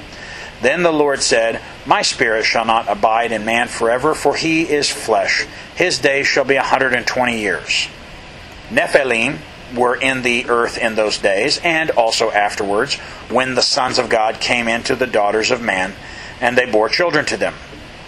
[0.62, 4.90] Then the Lord said, My spirit shall not abide in man forever, for he is
[4.90, 5.46] flesh.
[5.76, 7.88] His days shall be a hundred and twenty years.
[8.70, 9.40] Nephilim
[9.74, 12.96] were in the earth in those days, and also afterwards,
[13.30, 15.94] when the sons of God came into the daughters of man,
[16.42, 17.54] and they bore children to them.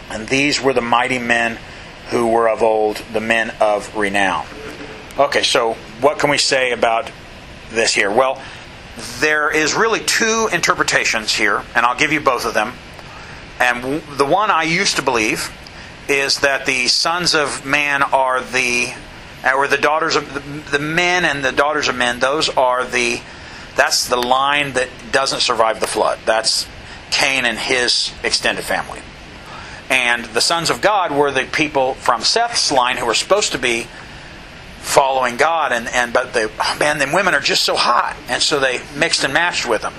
[0.09, 1.57] And these were the mighty men
[2.09, 4.45] who were of old, the men of renown.
[5.17, 7.11] Okay, so what can we say about
[7.69, 8.11] this here?
[8.11, 8.41] Well,
[9.19, 12.73] there is really two interpretations here, and I'll give you both of them.
[13.59, 15.51] And the one I used to believe
[16.07, 18.93] is that the sons of man are the
[19.43, 23.21] Uh, or the daughters of the, men and the daughters of men those are the
[23.77, 26.17] that's the line that doesn't survive the flood.
[26.25, 26.67] That's
[27.11, 29.01] cain and his extended family.
[29.89, 33.57] And the sons of god were the people from seth's line who were supposed to
[33.57, 33.87] be
[34.79, 38.41] following god and, and but the oh, man them women are just so hot and
[38.41, 39.93] so they mixed and matched with them.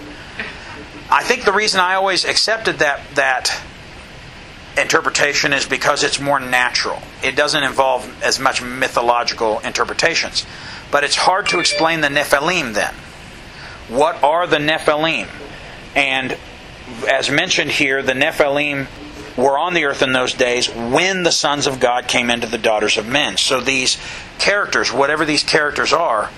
[1.10, 3.62] I think the reason i always accepted that that
[4.80, 7.00] interpretation is because it's more natural.
[7.22, 10.46] It doesn't involve as much mythological interpretations.
[10.90, 12.94] But it's hard to explain the Nephilim then.
[13.88, 15.28] What are the Nephilim?
[15.94, 16.36] And
[17.08, 18.86] as mentioned here, the Nephilim
[19.36, 22.58] were on the earth in those days when the sons of God came into the
[22.58, 23.36] daughters of men.
[23.36, 23.96] So these
[24.38, 26.30] characters, whatever these characters are,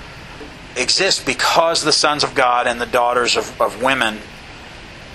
[0.76, 4.18] exist because the sons of God and the daughters of, of women,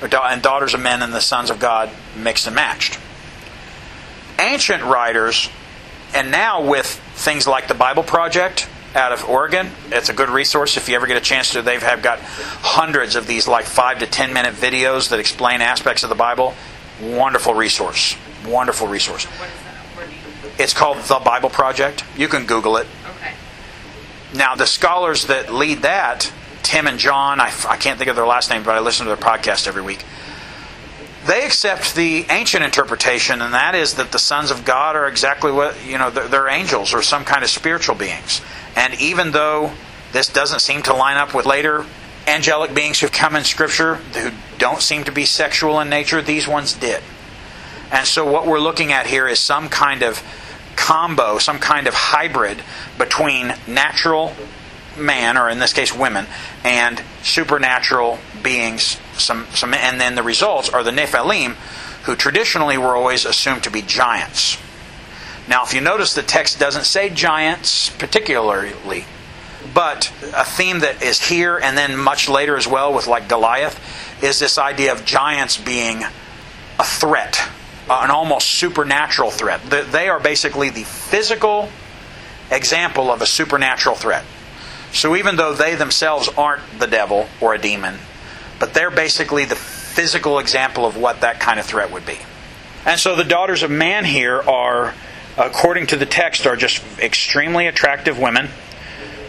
[0.01, 2.99] and daughters of men and the sons of God mixed and matched
[4.39, 5.49] ancient writers,
[6.13, 10.77] and now with things like the Bible Project out of Oregon, it's a good resource
[10.77, 11.61] if you ever get a chance to.
[11.61, 16.03] They've have got hundreds of these like five to ten minute videos that explain aspects
[16.03, 16.53] of the Bible.
[17.01, 18.15] Wonderful resource.
[18.47, 19.25] Wonderful resource.
[19.25, 19.75] What is that?
[19.97, 20.19] Where do you?
[20.57, 22.05] It's called The Bible Project.
[22.15, 22.87] You can Google it.
[23.17, 23.33] Okay.
[24.33, 26.31] Now, the scholars that lead that,
[26.63, 29.09] Tim and John, I, I can't think of their last name, but I listen to
[29.13, 30.05] their podcast every week
[31.25, 35.51] they accept the ancient interpretation, and that is that the sons of God are exactly
[35.51, 38.41] what, you know, they're, they're, angels or some kind of spiritual beings.
[38.75, 39.71] And even though
[40.11, 41.85] this doesn't seem to line up with later
[42.27, 46.47] angelic beings who've come in Scripture who don't seem to be sexual in nature, these
[46.47, 47.01] ones did.
[47.91, 50.23] And so what we're looking at here is some kind of
[50.75, 52.61] combo, some kind of hybrid
[52.97, 54.33] between natural
[54.97, 56.25] man, or in this case women,
[56.63, 58.99] and supernatural beings.
[59.17, 61.53] Some, some, and then the results are the Nephilim,
[62.03, 64.57] who traditionally were always assumed to be giants.
[65.47, 69.05] Now, if you notice, the text doesn't say giants particularly,
[69.73, 73.79] but a theme that is here and then much later as well with like Goliath
[74.23, 76.03] is this idea of giants being
[76.79, 77.41] a threat,
[77.89, 79.61] uh, an almost supernatural threat.
[79.69, 81.69] They are basically the physical
[82.51, 84.25] example of a supernatural threat.
[84.91, 87.95] So even though they themselves aren't the devil or a demon,
[88.65, 92.17] but they're basically the physical example of what that kind of threat would be.
[92.83, 94.95] And so the daughters of man here are,
[95.37, 98.49] according to the text, are just extremely attractive women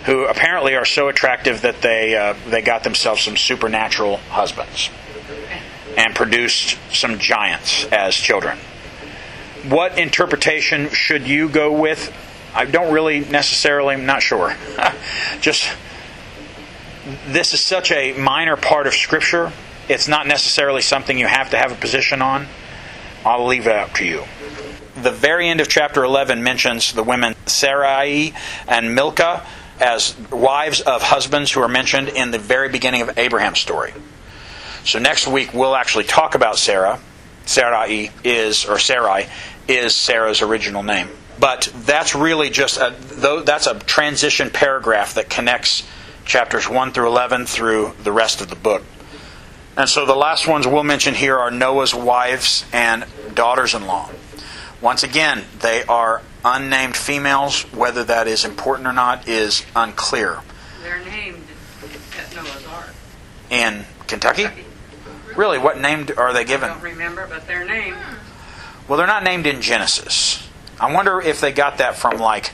[0.07, 4.89] who apparently are so attractive that they uh, they got themselves some supernatural husbands
[5.99, 8.57] and produced some giants as children.
[9.69, 12.11] What interpretation should you go with?
[12.55, 14.57] I don't really necessarily, I'm not sure.
[15.43, 15.71] Just,
[17.29, 19.53] this is such a minor part of Scripture,
[19.89, 22.47] it's not necessarily something you have to have a position on.
[23.25, 24.25] I'll leave it up to you.
[25.03, 28.35] The very end of chapter 11 mentions the women Sarai
[28.67, 29.47] and Milcah
[29.79, 33.93] as wives of husbands who are mentioned in the very beginning of Abraham's story.
[34.85, 36.99] So next week we'll actually talk about Sarah.
[37.45, 39.27] Sarai is, or Sarai,
[39.69, 41.09] is Sarah's original name.
[41.39, 42.95] But that's really just a,
[43.45, 45.83] that's a transition paragraph that connects
[46.27, 48.83] chapters 1 through 11 through the rest of the book.
[49.77, 54.11] And so the last ones we'll mention here are Noah's wives and daughters in law.
[54.81, 57.63] Once again, they are unnamed females.
[57.73, 60.41] Whether that is important or not is unclear.
[60.83, 61.45] They're named
[62.19, 62.95] at Noah's Ark.
[63.49, 64.47] In Kentucky?
[65.37, 66.71] Really, what name are they given?
[66.71, 67.97] I don't remember, but they're named.
[68.89, 70.47] Well, they're not named in Genesis.
[70.81, 72.53] I wonder if they got that from like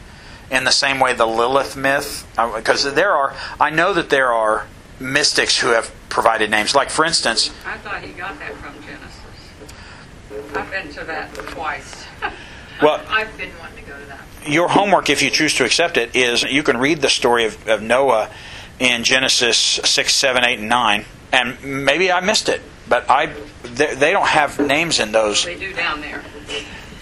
[0.53, 3.35] in the same way the Lilith myth, uh, because there are.
[3.59, 4.67] I know that there are
[5.01, 6.75] mystics who have provided names.
[6.75, 10.55] Like for instance, I thought he got that from Genesis.
[10.55, 12.05] I've been to that twice.
[12.83, 14.21] well, I've been wanting to go to that.
[14.47, 17.67] your homework, if you choose to accept it, is you can read the story of,
[17.67, 18.31] of Noah
[18.79, 21.07] in Genesis six, seven, eight, and nine.
[21.33, 23.33] And maybe I missed it, but I
[23.63, 25.47] they, they don't have names in those.
[25.47, 26.23] They do down there.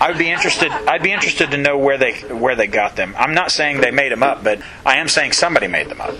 [0.01, 0.73] I would be interested.
[0.73, 3.15] I'd be interested to know where they where they got them.
[3.19, 6.15] I'm not saying they made them up, but I am saying somebody made them up.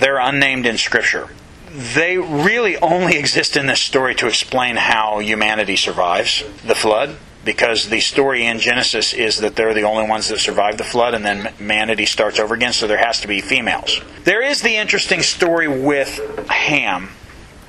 [0.00, 1.28] They're unnamed in Scripture.
[1.70, 7.90] They really only exist in this story to explain how humanity survives the flood, because
[7.90, 11.24] the story in Genesis is that they're the only ones that survive the flood, and
[11.24, 12.72] then humanity starts over again.
[12.72, 14.00] So there has to be females.
[14.24, 17.10] There is the interesting story with Ham,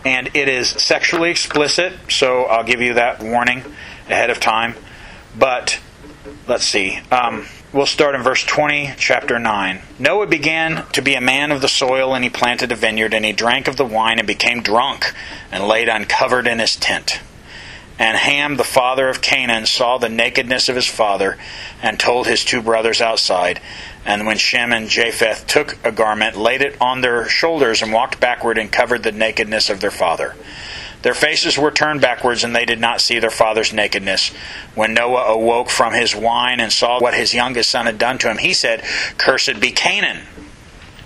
[0.04, 1.94] and it is sexually explicit.
[2.10, 3.64] So I'll give you that warning
[4.08, 4.76] ahead of time.
[5.38, 5.80] But
[6.48, 7.00] let's see.
[7.12, 9.82] Um, we'll start in verse 20, chapter 9.
[10.00, 13.24] Noah began to be a man of the soil, and he planted a vineyard, and
[13.24, 15.14] he drank of the wine, and became drunk,
[15.52, 17.20] and laid uncovered in his tent.
[18.00, 21.38] And Ham, the father of Canaan, saw the nakedness of his father,
[21.82, 23.60] and told his two brothers outside.
[24.06, 28.20] And when Shem and Japheth took a garment, laid it on their shoulders, and walked
[28.20, 30.36] backward, and covered the nakedness of their father.
[31.04, 34.30] Their faces were turned backwards, and they did not see their father's nakedness.
[34.76, 38.30] When Noah awoke from his wine and saw what his youngest son had done to
[38.30, 38.84] him, he said,
[39.18, 40.26] Cursed be Canaan.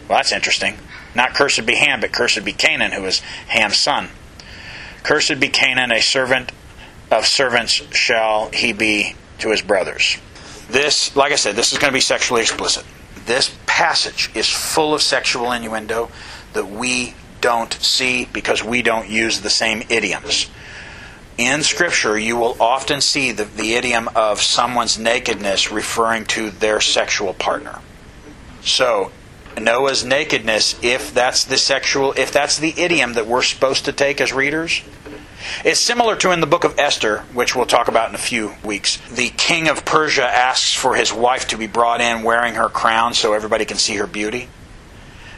[0.08, 0.78] Well, that's interesting.
[1.14, 4.10] Not cursed be Ham, but cursed be Canaan, who was Ham's son.
[5.04, 6.52] Cursed be Canaan, a servant
[7.10, 10.18] of servants shall he be to his brothers.
[10.70, 12.86] This, like I said, this is going to be sexually explicit.
[13.26, 16.10] This passage is full of sexual innuendo
[16.54, 20.50] that we don't see because we don't use the same idioms.
[21.38, 26.80] In Scripture, you will often see the, the idiom of someone's nakedness referring to their
[26.80, 27.80] sexual partner.
[28.62, 29.12] So,
[29.60, 34.22] Noah's nakedness, if that's the sexual, if that's the idiom that we're supposed to take
[34.22, 34.82] as readers,
[35.66, 38.54] it's similar to in the book of Esther, which we'll talk about in a few
[38.64, 38.98] weeks.
[39.10, 43.14] The king of Persia asks for his wife to be brought in wearing her crown
[43.14, 44.50] so everybody can see her beauty.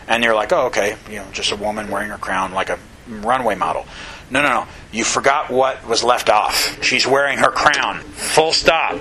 [0.07, 2.79] And you're like, oh, okay, you know, just a woman wearing her crown like a
[3.07, 3.85] runway model.
[4.29, 4.67] No, no, no.
[4.91, 6.83] You forgot what was left off.
[6.83, 7.99] She's wearing her crown.
[7.99, 8.99] Full stop.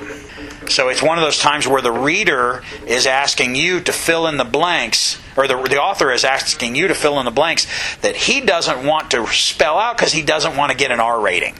[0.68, 4.36] So it's one of those times where the reader is asking you to fill in
[4.36, 7.66] the blanks, or the, the author is asking you to fill in the blanks
[7.98, 11.20] that he doesn't want to spell out because he doesn't want to get an R
[11.20, 11.55] rating.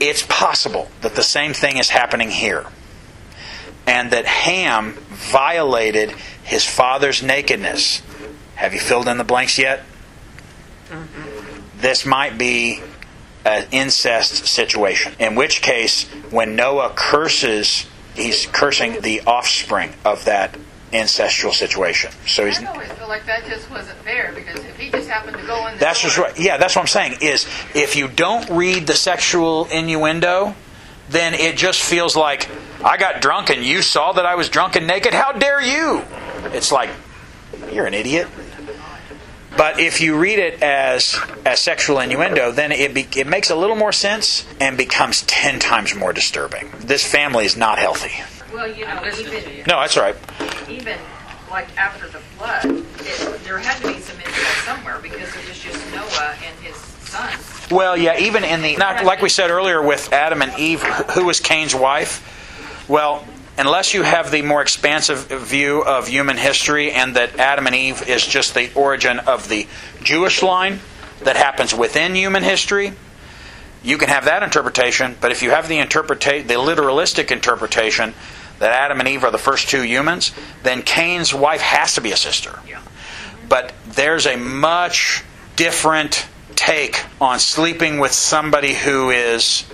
[0.00, 2.66] It's possible that the same thing is happening here.
[3.86, 8.02] And that Ham violated his father's nakedness.
[8.56, 9.84] Have you filled in the blanks yet?
[11.78, 12.80] This might be
[13.44, 15.14] an incest situation.
[15.18, 20.56] In which case, when Noah curses, he's cursing the offspring of that
[20.92, 22.12] incestual situation.
[22.26, 25.38] So he's I always feel like that just wasn't there because if he just happened
[25.38, 26.38] to go in that's door, just right.
[26.38, 27.18] Yeah, that's what I'm saying.
[27.22, 30.54] Is if you don't read the sexual innuendo,
[31.12, 32.48] then it just feels like
[32.84, 35.14] I got drunk and you saw that I was drunk and naked.
[35.14, 36.02] How dare you?
[36.46, 36.90] It's like
[37.72, 38.28] you're an idiot.
[39.54, 43.54] But if you read it as as sexual innuendo, then it be, it makes a
[43.54, 46.72] little more sense and becomes ten times more disturbing.
[46.80, 48.12] This family is not healthy.
[48.52, 49.58] Well, you know, even.
[49.66, 50.16] No, that's right.
[50.70, 50.98] even
[51.50, 55.58] like after the flood, it, there had to be some incest somewhere because it was
[55.58, 57.51] just Noah and his sons.
[57.72, 61.40] Well, yeah, even in the like we said earlier with Adam and Eve, who was
[61.40, 62.84] Cain's wife?
[62.86, 67.74] Well, unless you have the more expansive view of human history and that Adam and
[67.74, 69.66] Eve is just the origin of the
[70.02, 70.80] Jewish line
[71.20, 72.92] that happens within human history,
[73.82, 75.16] you can have that interpretation.
[75.20, 78.12] But if you have the interpreta- the literalistic interpretation
[78.58, 82.12] that Adam and Eve are the first two humans, then Cain's wife has to be
[82.12, 82.58] a sister.
[82.68, 82.82] Yeah.
[83.48, 85.24] But there's a much
[85.56, 89.64] different take on sleeping with somebody who is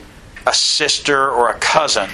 [0.46, 2.08] a sister or a cousin,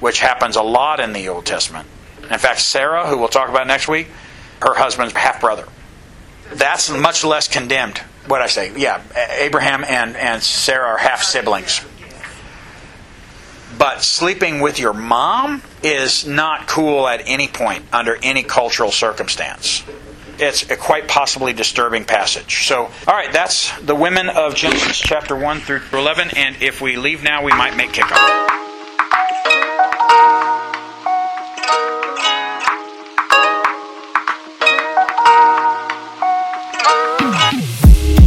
[0.00, 1.86] which happens a lot in the Old Testament.
[2.22, 4.08] In fact, Sarah, who we'll talk about next week,
[4.62, 5.66] her husband's half brother.
[6.52, 7.98] That's much less condemned.
[8.26, 8.72] What I say?
[8.76, 9.02] Yeah,
[9.38, 11.80] Abraham and, and Sarah are half siblings.
[13.78, 19.84] But sleeping with your mom is not cool at any point under any cultural circumstance
[20.38, 22.66] it's a quite possibly disturbing passage.
[22.66, 26.30] So, all right, that's the women of Genesis chapter 1 through 11.
[26.36, 28.54] And if we leave now, we might make kickoff.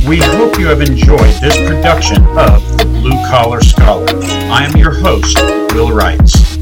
[0.08, 4.08] We hope you have enjoyed this production of Blue Collar Scholar.
[4.52, 5.38] I am your host,
[5.74, 6.59] Will Reitz.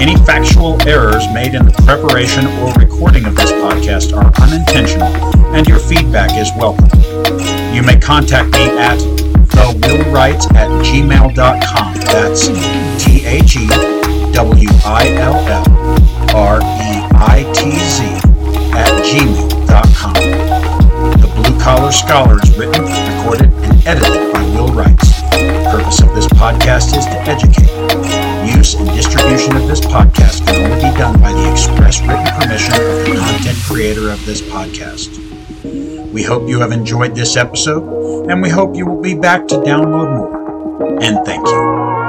[0.00, 5.08] Any factual errors made in the preparation or recording of this podcast are unintentional,
[5.54, 6.88] and your feedback is welcome.
[7.74, 8.98] You may contact me at
[9.54, 11.94] thewillreitz at gmail.com.
[12.10, 12.48] That's
[13.02, 13.68] T H E
[14.32, 18.04] W I L L R E I T Z
[18.74, 20.14] at gmail.com.
[21.20, 25.22] The Blue Collar Scholar is written, recorded, and edited by Will Reitz.
[25.30, 28.03] The purpose of this podcast is to educate.
[28.44, 32.74] Use and distribution of this podcast can only be done by the express written permission
[32.74, 35.18] of the content creator of this podcast.
[36.12, 39.56] We hope you have enjoyed this episode, and we hope you will be back to
[39.56, 41.02] download more.
[41.02, 42.03] And thank you.